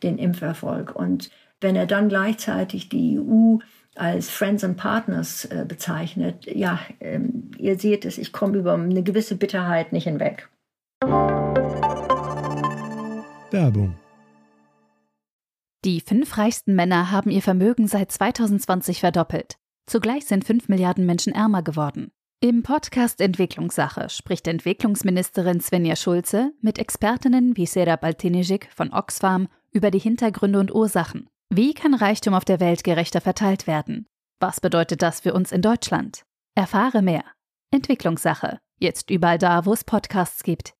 [0.03, 0.95] den Impferfolg.
[0.95, 1.29] Und
[1.61, 3.57] wenn er dann gleichzeitig die EU
[3.95, 9.03] als Friends and Partners äh, bezeichnet, ja, ähm, ihr seht es, ich komme über eine
[9.03, 10.49] gewisse Bitterheit nicht hinweg.
[13.51, 13.95] Werbung.
[15.83, 19.55] Die fünf reichsten Männer haben ihr Vermögen seit 2020 verdoppelt.
[19.87, 22.11] Zugleich sind fünf Milliarden Menschen ärmer geworden.
[22.39, 29.91] Im Podcast Entwicklungssache spricht Entwicklungsministerin Svenja Schulze mit Expertinnen wie Serap Altinijik von Oxfam über
[29.91, 31.29] die Hintergründe und Ursachen.
[31.49, 34.07] Wie kann Reichtum auf der Welt gerechter verteilt werden?
[34.39, 36.23] Was bedeutet das für uns in Deutschland?
[36.55, 37.23] Erfahre mehr.
[37.71, 38.59] Entwicklungssache.
[38.79, 40.73] Jetzt überall da, wo es Podcasts gibt.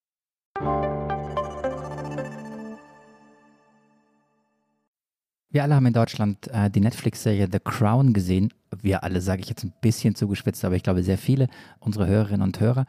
[5.52, 8.54] Wir alle haben in Deutschland äh, die Netflix-Serie The Crown gesehen.
[8.82, 11.48] Wir alle, sage ich jetzt ein bisschen zugespitzt, aber ich glaube sehr viele
[11.80, 12.86] unserer Hörerinnen und Hörer.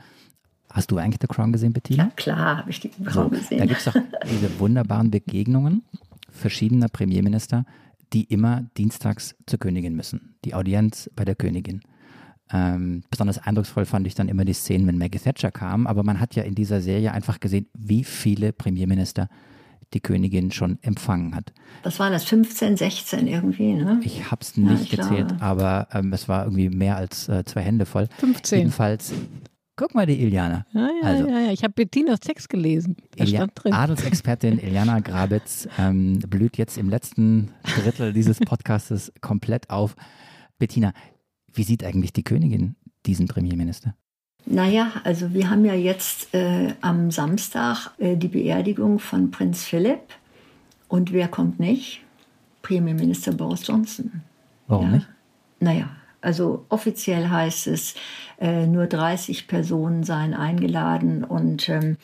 [0.71, 2.05] Hast du eigentlich The Crown gesehen, Bettina?
[2.05, 3.59] Ja, klar, habe ich die Crown so, gesehen.
[3.59, 3.97] Da gibt es doch
[4.31, 5.83] diese wunderbaren Begegnungen
[6.31, 7.65] verschiedener Premierminister,
[8.13, 10.37] die immer dienstags zur Königin müssen.
[10.45, 11.83] Die Audienz bei der Königin.
[12.51, 15.87] Ähm, besonders eindrucksvoll fand ich dann immer die Szenen, wenn Maggie Thatcher kam.
[15.87, 19.29] Aber man hat ja in dieser Serie einfach gesehen, wie viele Premierminister
[19.95, 21.53] die Königin schon empfangen hat.
[21.83, 22.25] Was waren das?
[22.25, 24.01] 15, 16 irgendwie, ne?
[24.03, 25.43] Ich habe es nicht ja, gezählt, glaube.
[25.43, 28.09] aber ähm, es war irgendwie mehr als äh, zwei Hände voll.
[28.19, 28.59] 15.
[28.59, 29.13] Jedenfalls,
[29.77, 30.67] guck mal die Iliana.
[30.73, 31.53] Ja, ja, also, ja, ja.
[31.53, 32.97] ich habe Bettinas Text gelesen.
[33.17, 33.73] Da Ilia stand drin.
[33.73, 39.97] Adelsexpertin Iliana Grabitz ähm, blüht jetzt im letzten Drittel dieses Podcastes komplett auf.
[40.59, 40.93] Bettina,
[41.53, 42.77] wie sieht eigentlich die Königin
[43.07, 43.95] diesen Premierminister?
[44.45, 50.01] Naja, also wir haben ja jetzt äh, am Samstag äh, die Beerdigung von Prinz Philipp.
[50.89, 52.03] Und wer kommt nicht?
[52.63, 54.23] Premierminister Boris Johnson.
[54.67, 54.93] Warum ja?
[54.97, 55.09] nicht?
[55.61, 55.91] Naja,
[56.21, 57.95] also offiziell heißt es,
[58.41, 61.97] äh, nur 30 Personen seien eingeladen und ähm,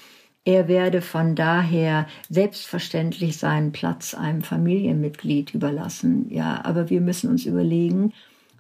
[0.45, 6.27] er werde von daher selbstverständlich seinen Platz einem Familienmitglied überlassen.
[6.31, 8.15] Ja, aber wir müssen uns überlegen,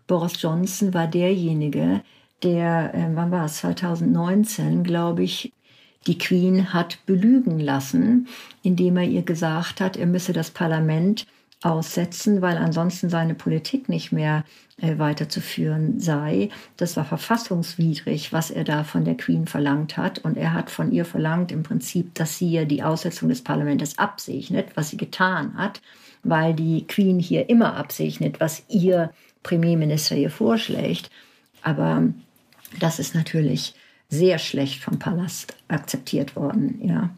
[0.06, 2.02] Boris Johnson war derjenige,
[2.42, 5.52] der, äh, wann war es, 2019, glaube ich,
[6.06, 8.28] die Queen hat belügen lassen,
[8.62, 11.26] indem er ihr gesagt hat, er müsse das Parlament
[11.62, 14.44] aussetzen, weil ansonsten seine Politik nicht mehr
[14.80, 16.50] äh, weiterzuführen sei.
[16.76, 20.20] Das war verfassungswidrig, was er da von der Queen verlangt hat.
[20.20, 24.68] Und er hat von ihr verlangt im Prinzip, dass sie die Aussetzung des Parlaments absegnet,
[24.76, 25.82] was sie getan hat,
[26.22, 29.10] weil die Queen hier immer absegnet, was ihr
[29.42, 31.10] Premierminister ihr vorschlägt.
[31.62, 32.04] Aber
[32.80, 33.74] das ist natürlich
[34.08, 37.10] sehr schlecht vom Palast akzeptiert worden, ja.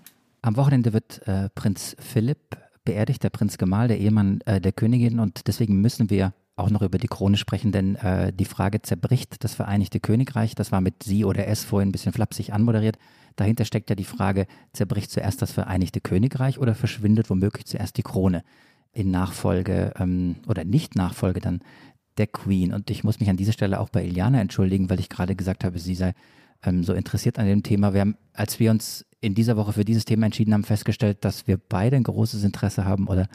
[0.42, 5.20] Am Wochenende wird äh, Prinz Philipp beerdigt, der Prinz Gemahl, der Ehemann äh, der Königin.
[5.20, 9.44] Und deswegen müssen wir auch noch über die Krone sprechen, denn äh, die Frage zerbricht
[9.44, 10.54] das Vereinigte Königreich.
[10.54, 12.98] Das war mit Sie oder S vorhin ein bisschen flapsig anmoderiert.
[13.36, 18.02] Dahinter steckt ja die Frage, zerbricht zuerst das Vereinigte Königreich oder verschwindet womöglich zuerst die
[18.02, 18.42] Krone
[18.92, 21.60] in Nachfolge ähm, oder Nicht-Nachfolge dann
[22.20, 22.72] der Queen.
[22.72, 25.64] Und ich muss mich an dieser Stelle auch bei Iliana entschuldigen, weil ich gerade gesagt
[25.64, 26.12] habe, sie sei
[26.62, 27.94] ähm, so interessiert an dem Thema.
[27.94, 31.46] Wir haben, als wir uns in dieser Woche für dieses Thema entschieden haben, festgestellt, dass
[31.46, 33.26] wir beide ein großes Interesse haben oder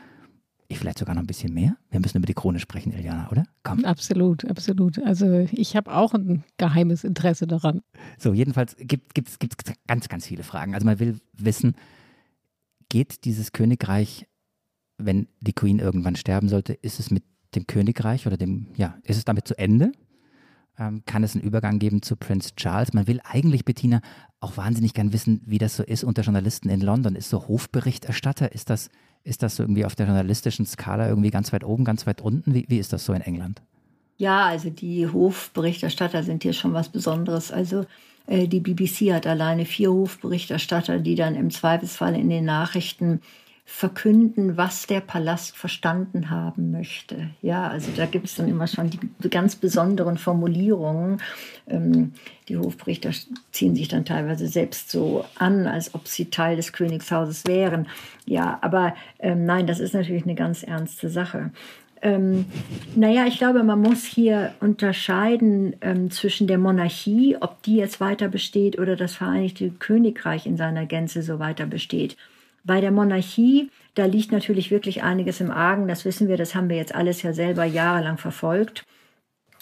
[0.68, 1.78] ich vielleicht sogar noch ein bisschen mehr.
[1.90, 3.44] Wir müssen über die Krone sprechen, Iliana, oder?
[3.64, 3.86] Komm.
[3.86, 5.00] Absolut, absolut.
[5.04, 7.82] Also ich habe auch ein geheimes Interesse daran.
[8.18, 9.38] So, jedenfalls gibt es
[9.88, 10.74] ganz, ganz viele Fragen.
[10.74, 11.76] Also man will wissen,
[12.90, 14.28] geht dieses Königreich,
[14.98, 17.24] wenn die Queen irgendwann sterben sollte, ist es mit
[17.56, 19.92] dem Königreich oder dem, ja, ist es damit zu Ende?
[20.78, 22.94] Ähm, kann es einen Übergang geben zu Prince Charles?
[22.94, 24.02] Man will eigentlich, Bettina,
[24.40, 27.16] auch wahnsinnig gern wissen, wie das so ist unter Journalisten in London.
[27.16, 28.90] Ist so Hofberichterstatter, ist das,
[29.24, 32.54] ist das so irgendwie auf der journalistischen Skala irgendwie ganz weit oben, ganz weit unten?
[32.54, 33.62] Wie, wie ist das so in England?
[34.18, 37.52] Ja, also die Hofberichterstatter sind hier schon was Besonderes.
[37.52, 37.86] Also
[38.28, 43.22] äh, die BBC hat alleine vier Hofberichterstatter, die dann im Zweifelsfall in den Nachrichten
[43.68, 47.32] verkünden, was der Palast verstanden haben möchte.
[47.42, 51.20] Ja, also da gibt es dann immer schon die ganz besonderen Formulierungen.
[51.68, 52.14] Ähm,
[52.48, 53.10] die Hofrichter
[53.52, 57.88] ziehen sich dann teilweise selbst so an, als ob sie Teil des Königshauses wären.
[58.28, 61.50] Ja, aber ähm, nein, das ist natürlich eine ganz ernste Sache.
[62.04, 62.46] Ähm,
[62.96, 68.28] naja, ich glaube, man muss hier unterscheiden ähm, zwischen der Monarchie, ob die jetzt weiter
[68.28, 72.16] besteht oder das Vereinigte Königreich in seiner Gänze so weiter besteht.
[72.66, 75.88] Bei der Monarchie, da liegt natürlich wirklich einiges im Argen.
[75.88, 78.86] Das wissen wir, das haben wir jetzt alles ja selber jahrelang verfolgt.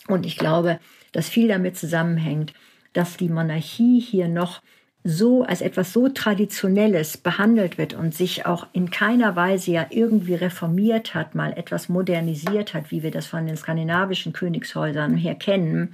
[0.08, 0.80] Und ich glaube,
[1.12, 2.54] das viel damit zusammenhängt,
[2.94, 4.62] dass die Monarchie hier noch
[5.04, 10.36] so als etwas so Traditionelles behandelt wird und sich auch in keiner Weise ja irgendwie
[10.36, 15.94] reformiert hat, mal etwas modernisiert hat, wie wir das von den skandinavischen Königshäusern her kennen.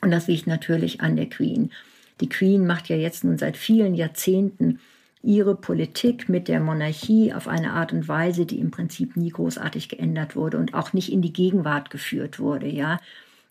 [0.00, 1.72] Und das liegt natürlich an der Queen.
[2.20, 4.78] Die Queen macht ja jetzt nun seit vielen Jahrzehnten
[5.22, 9.88] ihre Politik mit der Monarchie auf eine Art und Weise, die im Prinzip nie großartig
[9.88, 13.00] geändert wurde und auch nicht in die Gegenwart geführt wurde, ja.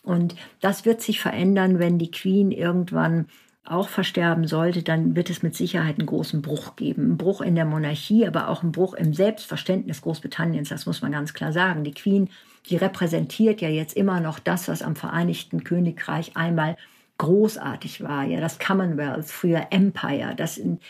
[0.03, 3.25] Und das wird sich verändern, wenn die Queen irgendwann
[3.65, 7.13] auch versterben sollte, dann wird es mit Sicherheit einen großen Bruch geben.
[7.13, 11.11] Ein Bruch in der Monarchie, aber auch ein Bruch im Selbstverständnis Großbritanniens, das muss man
[11.11, 11.83] ganz klar sagen.
[11.83, 12.29] Die Queen,
[12.69, 16.77] die repräsentiert ja jetzt immer noch das, was am Vereinigten Königreich einmal
[17.17, 18.23] großartig war.
[18.25, 20.81] Ja, das Commonwealth, früher Empire, das sind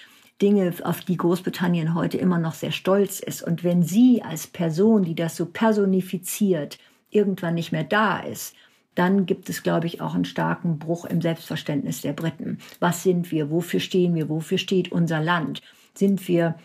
[0.42, 3.42] Dinge, auf die Großbritannien heute immer noch sehr stolz ist.
[3.42, 6.78] Und wenn sie als Person, die das so personifiziert,
[7.10, 8.56] irgendwann nicht mehr da ist,
[8.96, 12.60] dann gibt es, glaube ich, auch einen starken Bruch im Selbstverständnis der Briten.
[12.80, 13.50] Was sind wir?
[13.52, 14.30] Wofür stehen wir?
[14.30, 15.62] Wofür steht unser Land?
[15.94, 16.56] Sind wir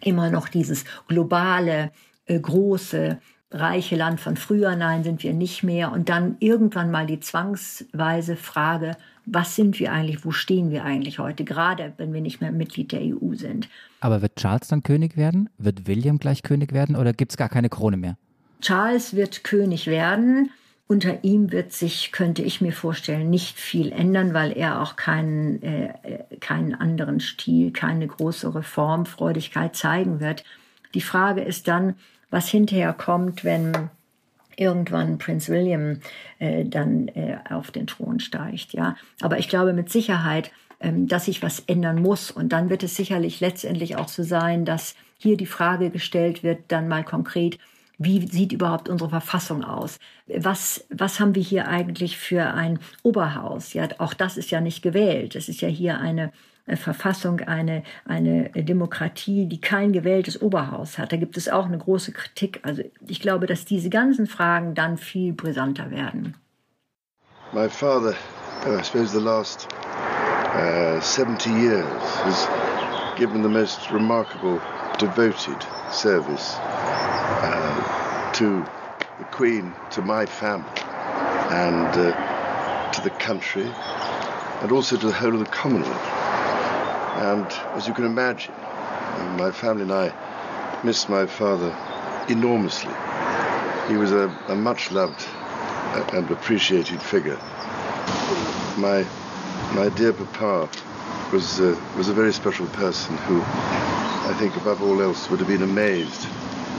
[0.00, 1.90] immer noch dieses globale,
[2.26, 3.18] äh, große,
[3.54, 4.76] reiche Land von früher?
[4.76, 5.92] Nein, sind wir nicht mehr.
[5.92, 8.96] Und dann irgendwann mal die zwangsweise Frage,
[9.26, 10.24] was sind wir eigentlich?
[10.24, 11.44] Wo stehen wir eigentlich heute?
[11.44, 13.68] Gerade wenn wir nicht mehr Mitglied der EU sind.
[14.00, 15.48] Aber wird Charles dann König werden?
[15.56, 16.96] Wird William gleich König werden?
[16.96, 18.16] Oder gibt es gar keine Krone mehr?
[18.60, 20.50] Charles wird König werden.
[20.86, 25.62] Unter ihm wird sich, könnte ich mir vorstellen, nicht viel ändern, weil er auch keinen,
[25.62, 25.94] äh,
[26.40, 30.44] keinen anderen Stil, keine große Reformfreudigkeit zeigen wird.
[30.92, 31.94] Die Frage ist dann,
[32.34, 33.90] was hinterher kommt, wenn
[34.56, 36.00] irgendwann Prinz William
[36.40, 38.72] äh, dann äh, auf den Thron steigt.
[38.72, 42.32] Ja, aber ich glaube mit Sicherheit, ähm, dass sich was ändern muss.
[42.32, 46.58] Und dann wird es sicherlich letztendlich auch so sein, dass hier die Frage gestellt wird,
[46.68, 47.58] dann mal konkret,
[47.98, 50.00] wie sieht überhaupt unsere Verfassung aus?
[50.26, 53.74] Was, was haben wir hier eigentlich für ein Oberhaus?
[53.74, 55.36] Ja, auch das ist ja nicht gewählt.
[55.36, 56.32] Es ist ja hier eine
[56.66, 61.12] Verfassung, eine, eine Demokratie, die kein gewähltes Oberhaus hat.
[61.12, 62.60] Da gibt es auch eine große Kritik.
[62.62, 66.34] Also ich glaube, dass diese ganzen Fragen dann viel brisanter werden.
[67.52, 68.14] My father,
[68.66, 69.68] I suppose the last
[70.54, 71.84] uh, 70 years,
[72.24, 72.48] has
[73.16, 74.60] given the most remarkable,
[74.98, 75.62] devoted
[75.92, 78.64] service uh, to
[79.18, 80.66] the Queen, to my family,
[81.50, 83.70] and uh, to the country,
[84.62, 86.23] and also to the whole of the Commonwealth.
[87.16, 87.46] And
[87.76, 88.54] as you can imagine,
[89.36, 90.12] my family and I
[90.82, 91.72] miss my father
[92.28, 92.92] enormously.
[93.86, 95.24] He was a, a much loved
[96.12, 97.38] and appreciated figure.
[98.76, 99.06] My
[99.72, 100.68] my dear papa
[101.32, 103.40] was uh, was a very special person who,
[104.28, 106.26] I think, above all else, would have been amazed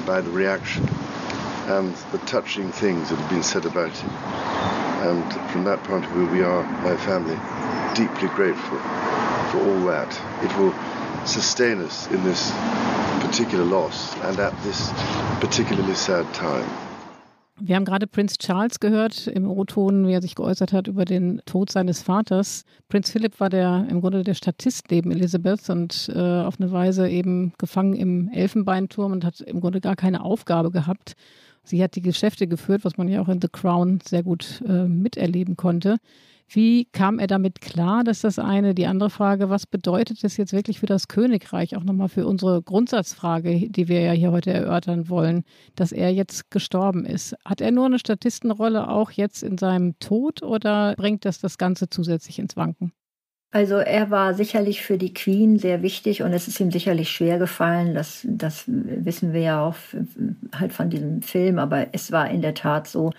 [0.06, 0.88] by the reaction
[1.68, 4.10] and the touching things that have been said about him.
[4.10, 7.40] And from that point of view, we are, my family,
[7.96, 9.05] deeply grateful
[9.56, 10.10] for all that.
[10.44, 10.74] It will
[11.26, 12.52] sustain us in this
[13.22, 14.92] particular loss and at this
[15.40, 16.66] particularly sad time.
[17.58, 21.42] Wir haben gerade Prinz Charles gehört im O-Ton, wie er sich geäußert hat über den
[21.46, 22.66] Tod seines Vaters.
[22.90, 27.08] Prinz Philipp war der im Grunde der Statist neben Elizabeth und äh, auf eine Weise
[27.08, 31.16] eben gefangen im Elfenbeinturm und hat im Grunde gar keine Aufgabe gehabt.
[31.64, 34.84] Sie hat die Geschäfte geführt, was man ja auch in The Crown sehr gut äh,
[34.84, 35.96] miterleben konnte.
[36.48, 38.04] Wie kam er damit klar?
[38.04, 38.76] Das ist das eine.
[38.76, 41.76] Die andere Frage, was bedeutet das jetzt wirklich für das Königreich?
[41.76, 45.44] Auch nochmal für unsere Grundsatzfrage, die wir ja hier heute erörtern wollen,
[45.76, 47.36] dass er jetzt gestorben ist.
[47.44, 51.90] Hat er nur eine Statistenrolle auch jetzt in seinem Tod oder bringt das das Ganze
[51.90, 52.94] zusätzlich ins Wanken?
[53.52, 57.40] Also er war sicherlich für die Queen sehr wichtig und es ist ihm sicherlich schwer
[57.40, 59.78] gefallen, das, das wissen wir ja auch
[60.54, 63.12] halt von diesem Film, aber es war in der Tat so,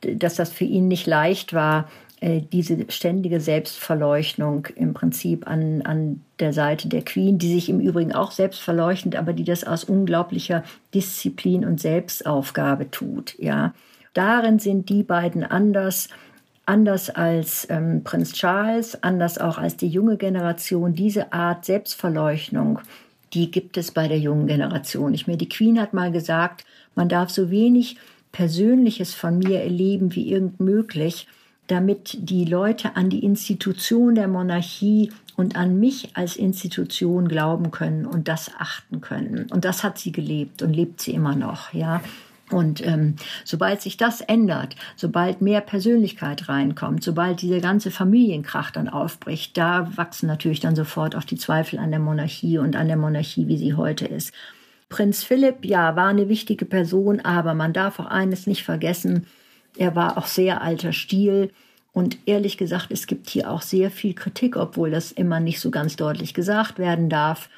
[0.00, 1.88] dass das für ihn nicht leicht war,
[2.20, 8.12] diese ständige Selbstverleuchtung im Prinzip an, an der Seite der Queen, die sich im Übrigen
[8.12, 10.64] auch selbst verleuchtet, aber die das aus unglaublicher
[10.94, 13.38] Disziplin und Selbstaufgabe tut.
[13.38, 13.72] Ja,
[14.14, 16.08] darin sind die beiden anders,
[16.66, 20.94] anders als ähm, Prinz Charles, anders auch als die junge Generation.
[20.94, 22.80] Diese Art Selbstverleuchtung,
[23.32, 25.36] die gibt es bei der jungen Generation nicht mehr.
[25.36, 26.64] Die Queen hat mal gesagt,
[26.96, 27.96] man darf so wenig
[28.32, 31.28] Persönliches von mir erleben wie irgend möglich
[31.68, 38.04] damit die Leute an die Institution der Monarchie und an mich als Institution glauben können
[38.04, 39.46] und das achten können.
[39.50, 42.02] Und das hat sie gelebt und lebt sie immer noch, ja.
[42.50, 48.88] Und ähm, sobald sich das ändert, sobald mehr Persönlichkeit reinkommt, sobald dieser ganze Familienkrach dann
[48.88, 52.96] aufbricht, da wachsen natürlich dann sofort auch die Zweifel an der Monarchie und an der
[52.96, 54.32] Monarchie, wie sie heute ist.
[54.88, 59.26] Prinz Philipp, ja, war eine wichtige Person, aber man darf auch eines nicht vergessen,
[59.76, 61.50] er war auch sehr alter Stil
[61.98, 65.72] Und ehrlich gesagt, es gibt hier auch sehr viel Kritik, obwohl das immer nicht so
[65.72, 67.48] ganz deutlich gesagt werden darf,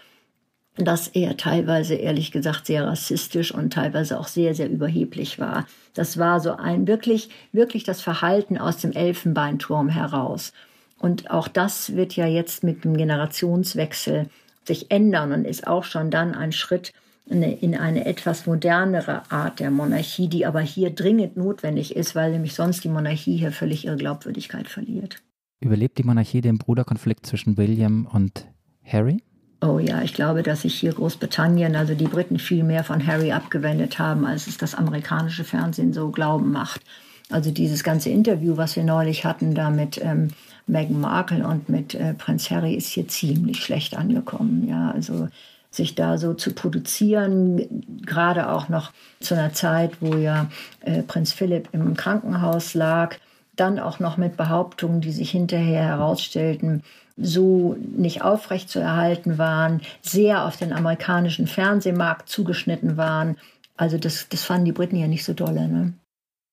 [0.76, 5.66] dass er teilweise, ehrlich gesagt, sehr rassistisch und teilweise auch sehr, sehr überheblich war.
[5.92, 10.54] Das war so ein wirklich, wirklich das Verhalten aus dem Elfenbeinturm heraus.
[10.98, 14.30] Und auch das wird ja jetzt mit dem Generationswechsel
[14.64, 16.92] sich ändern und ist auch schon dann ein Schritt
[17.26, 22.54] in eine etwas modernere Art der Monarchie, die aber hier dringend notwendig ist, weil nämlich
[22.54, 25.22] sonst die Monarchie hier völlig ihre Glaubwürdigkeit verliert.
[25.60, 28.46] Überlebt die Monarchie den Bruderkonflikt zwischen William und
[28.84, 29.22] Harry?
[29.62, 33.30] Oh ja, ich glaube, dass sich hier Großbritannien, also die Briten, viel mehr von Harry
[33.30, 36.80] abgewendet haben, als es das amerikanische Fernsehen so glauben macht.
[37.28, 40.28] Also dieses ganze Interview, was wir neulich hatten, da mit ähm,
[40.66, 44.66] Meghan Markle und mit äh, Prinz Harry, ist hier ziemlich schlecht angekommen.
[44.66, 45.28] Ja, also
[45.70, 50.50] sich da so zu produzieren, gerade auch noch zu einer Zeit, wo ja
[50.80, 53.16] äh, Prinz Philipp im Krankenhaus lag,
[53.56, 56.82] dann auch noch mit Behauptungen, die sich hinterher herausstellten,
[57.16, 63.36] so nicht aufrecht zu erhalten waren, sehr auf den amerikanischen Fernsehmarkt zugeschnitten waren.
[63.76, 65.68] Also das, das fanden die Briten ja nicht so dolle.
[65.68, 65.92] Ne?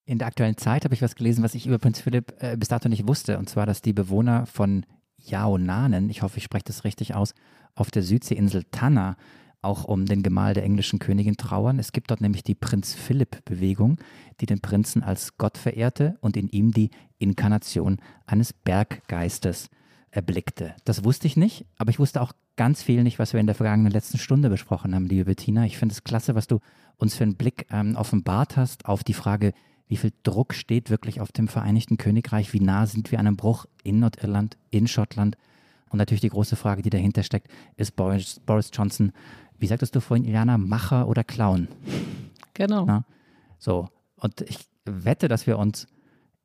[0.05, 2.67] In der aktuellen Zeit habe ich was gelesen, was ich über Prinz Philipp äh, bis
[2.67, 3.37] dato nicht wusste.
[3.37, 4.85] Und zwar, dass die Bewohner von
[5.29, 7.33] Yaonanen, ich hoffe, ich spreche das richtig aus,
[7.75, 9.17] auf der Südseeinsel Tanna
[9.61, 11.79] auch um den Gemahl der englischen Königin trauern.
[11.79, 13.99] Es gibt dort nämlich die Prinz Philipp-Bewegung,
[14.39, 19.69] die den Prinzen als Gott verehrte und in ihm die Inkarnation eines Berggeistes
[20.11, 20.75] erblickte.
[20.85, 23.55] Das wusste ich nicht, aber ich wusste auch ganz viel nicht, was wir in der
[23.55, 25.65] vergangenen letzten Stunde besprochen haben, liebe Bettina.
[25.65, 26.59] Ich finde es klasse, was du
[26.97, 29.53] uns für einen Blick ähm, offenbart hast auf die Frage,
[29.87, 33.37] wie viel Druck steht wirklich auf dem Vereinigten Königreich, wie nah sind wir an einem
[33.37, 35.37] Bruch in Nordirland, in Schottland.
[35.89, 39.13] Und natürlich die große Frage, die dahinter steckt, ist Boris, Boris Johnson,
[39.57, 41.67] wie sagtest du vorhin, Iliana, Macher oder Clown?
[42.53, 42.85] Genau.
[42.85, 43.05] Na?
[43.57, 45.87] So, und ich wette, dass wir uns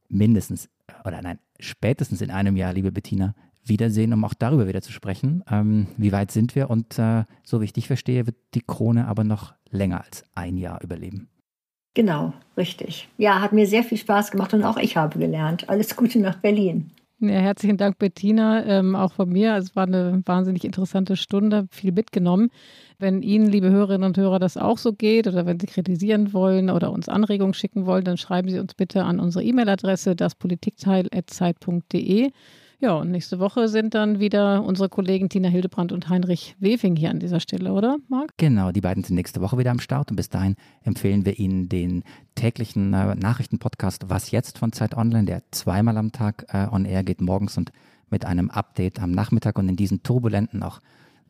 [0.09, 0.69] mindestens,
[1.05, 3.35] oder nein, spätestens in einem Jahr, liebe Bettina,
[3.65, 5.45] wiedersehen, um auch darüber wieder zu sprechen.
[5.49, 6.71] Ähm, wie weit sind wir?
[6.71, 10.57] Und äh, so wie ich dich verstehe, wird die Krone aber noch länger als ein
[10.57, 11.29] Jahr überleben.
[11.95, 13.09] Genau, richtig.
[13.19, 15.69] Ja, hat mir sehr viel Spaß gemacht und auch ich habe gelernt.
[15.69, 16.91] Alles Gute nach Berlin.
[17.25, 19.57] Ja, herzlichen Dank, Bettina, ähm, auch von mir.
[19.57, 22.51] Es war eine wahnsinnig interessante Stunde, viel mitgenommen.
[22.99, 26.69] Wenn Ihnen, liebe Hörerinnen und Hörer, das auch so geht oder wenn Sie kritisieren wollen
[26.69, 32.33] oder uns Anregungen schicken wollen, dann schreiben Sie uns bitte an unsere E-Mail-Adresse daspolitikteil.zeit.de.
[32.83, 37.11] Ja, und nächste Woche sind dann wieder unsere Kollegen Tina Hildebrand und Heinrich Wefing hier
[37.11, 38.33] an dieser Stelle, oder, Marc?
[38.39, 41.69] Genau, die beiden sind nächste Woche wieder am Start und bis dahin empfehlen wir Ihnen
[41.69, 42.03] den
[42.35, 47.05] täglichen äh, Nachrichtenpodcast Was jetzt von Zeit Online, der zweimal am Tag äh, on air
[47.05, 47.71] geht, morgens und
[48.11, 50.81] mit einem Update am Nachmittag und in diesen turbulenten, auch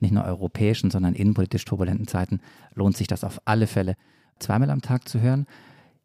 [0.00, 2.40] nicht nur europäischen, sondern innenpolitisch turbulenten Zeiten
[2.74, 3.96] lohnt sich das auf alle Fälle
[4.38, 5.44] zweimal am Tag zu hören.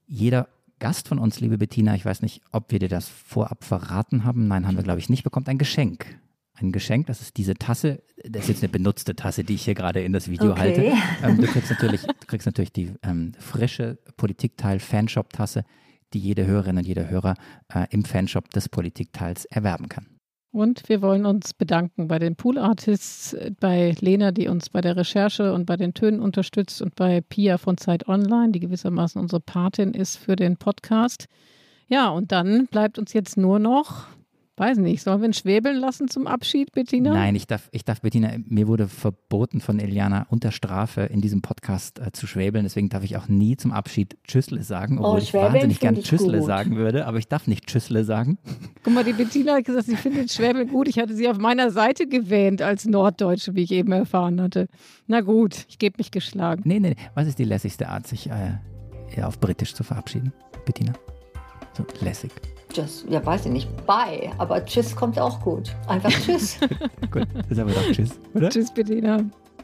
[0.07, 0.49] Jeder
[0.79, 4.47] Gast von uns, liebe Bettina, ich weiß nicht, ob wir dir das vorab verraten haben.
[4.47, 6.19] Nein, haben wir, glaube ich, nicht, bekommt ein Geschenk.
[6.53, 8.03] Ein Geschenk, das ist diese Tasse.
[8.23, 10.59] Das ist jetzt eine benutzte Tasse, die ich hier gerade in das Video okay.
[10.59, 10.81] halte.
[11.23, 15.65] Ähm, du, kriegst natürlich, du kriegst natürlich die ähm, frische Politikteil-Fanshop-Tasse,
[16.13, 17.35] die jede Hörerin und jeder Hörer
[17.73, 20.16] äh, im Fanshop des Politikteils erwerben kann.
[20.51, 24.95] Und wir wollen uns bedanken bei den Pool Artists, bei Lena, die uns bei der
[24.95, 29.41] Recherche und bei den Tönen unterstützt und bei Pia von Zeit Online, die gewissermaßen unsere
[29.41, 31.27] Patin ist für den Podcast.
[31.87, 34.07] Ja, und dann bleibt uns jetzt nur noch
[34.59, 37.13] Weiß nicht, sollen wir ihn schwebeln lassen zum Abschied, Bettina?
[37.13, 41.43] Nein, ich darf, ich darf, Bettina, mir wurde verboten von Eliana unter Strafe in diesem
[41.43, 42.63] Podcast äh, zu schwebeln.
[42.63, 46.39] Deswegen darf ich auch nie zum Abschied Tschüssle sagen, obwohl oh, ich wahnsinnig gern Tschüssle
[46.39, 46.47] gut.
[46.47, 48.39] sagen würde, aber ich darf nicht Tschüssle sagen.
[48.81, 50.87] Guck mal, die Bettina hat gesagt, sie findet Schwäbeln gut.
[50.87, 54.69] Ich hatte sie auf meiner Seite gewähnt als Norddeutsche, wie ich eben erfahren hatte.
[55.05, 56.63] Na gut, ich gebe mich geschlagen.
[56.65, 60.33] Nee, nee, was ist die lässigste Art, sich äh, auf Britisch zu verabschieden,
[60.65, 60.93] Bettina?
[61.77, 62.31] So lässig.
[62.71, 65.75] Tschüss, ja, weiß ich nicht, bye, aber Tschüss kommt auch gut.
[65.87, 66.59] Einfach Tschüss.
[67.11, 68.49] gut, das aber doch Tschüss, oder?
[68.49, 69.19] Tschüss, Bettina.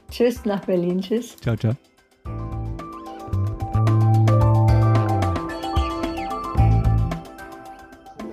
[0.09, 1.35] Tschüss nach Berlin, Tschüss.
[1.37, 1.75] Ciao, ciao.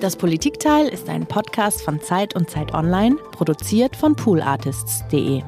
[0.01, 5.43] Das Politikteil ist ein Podcast von Zeit und Zeit Online, produziert von poolartists.de.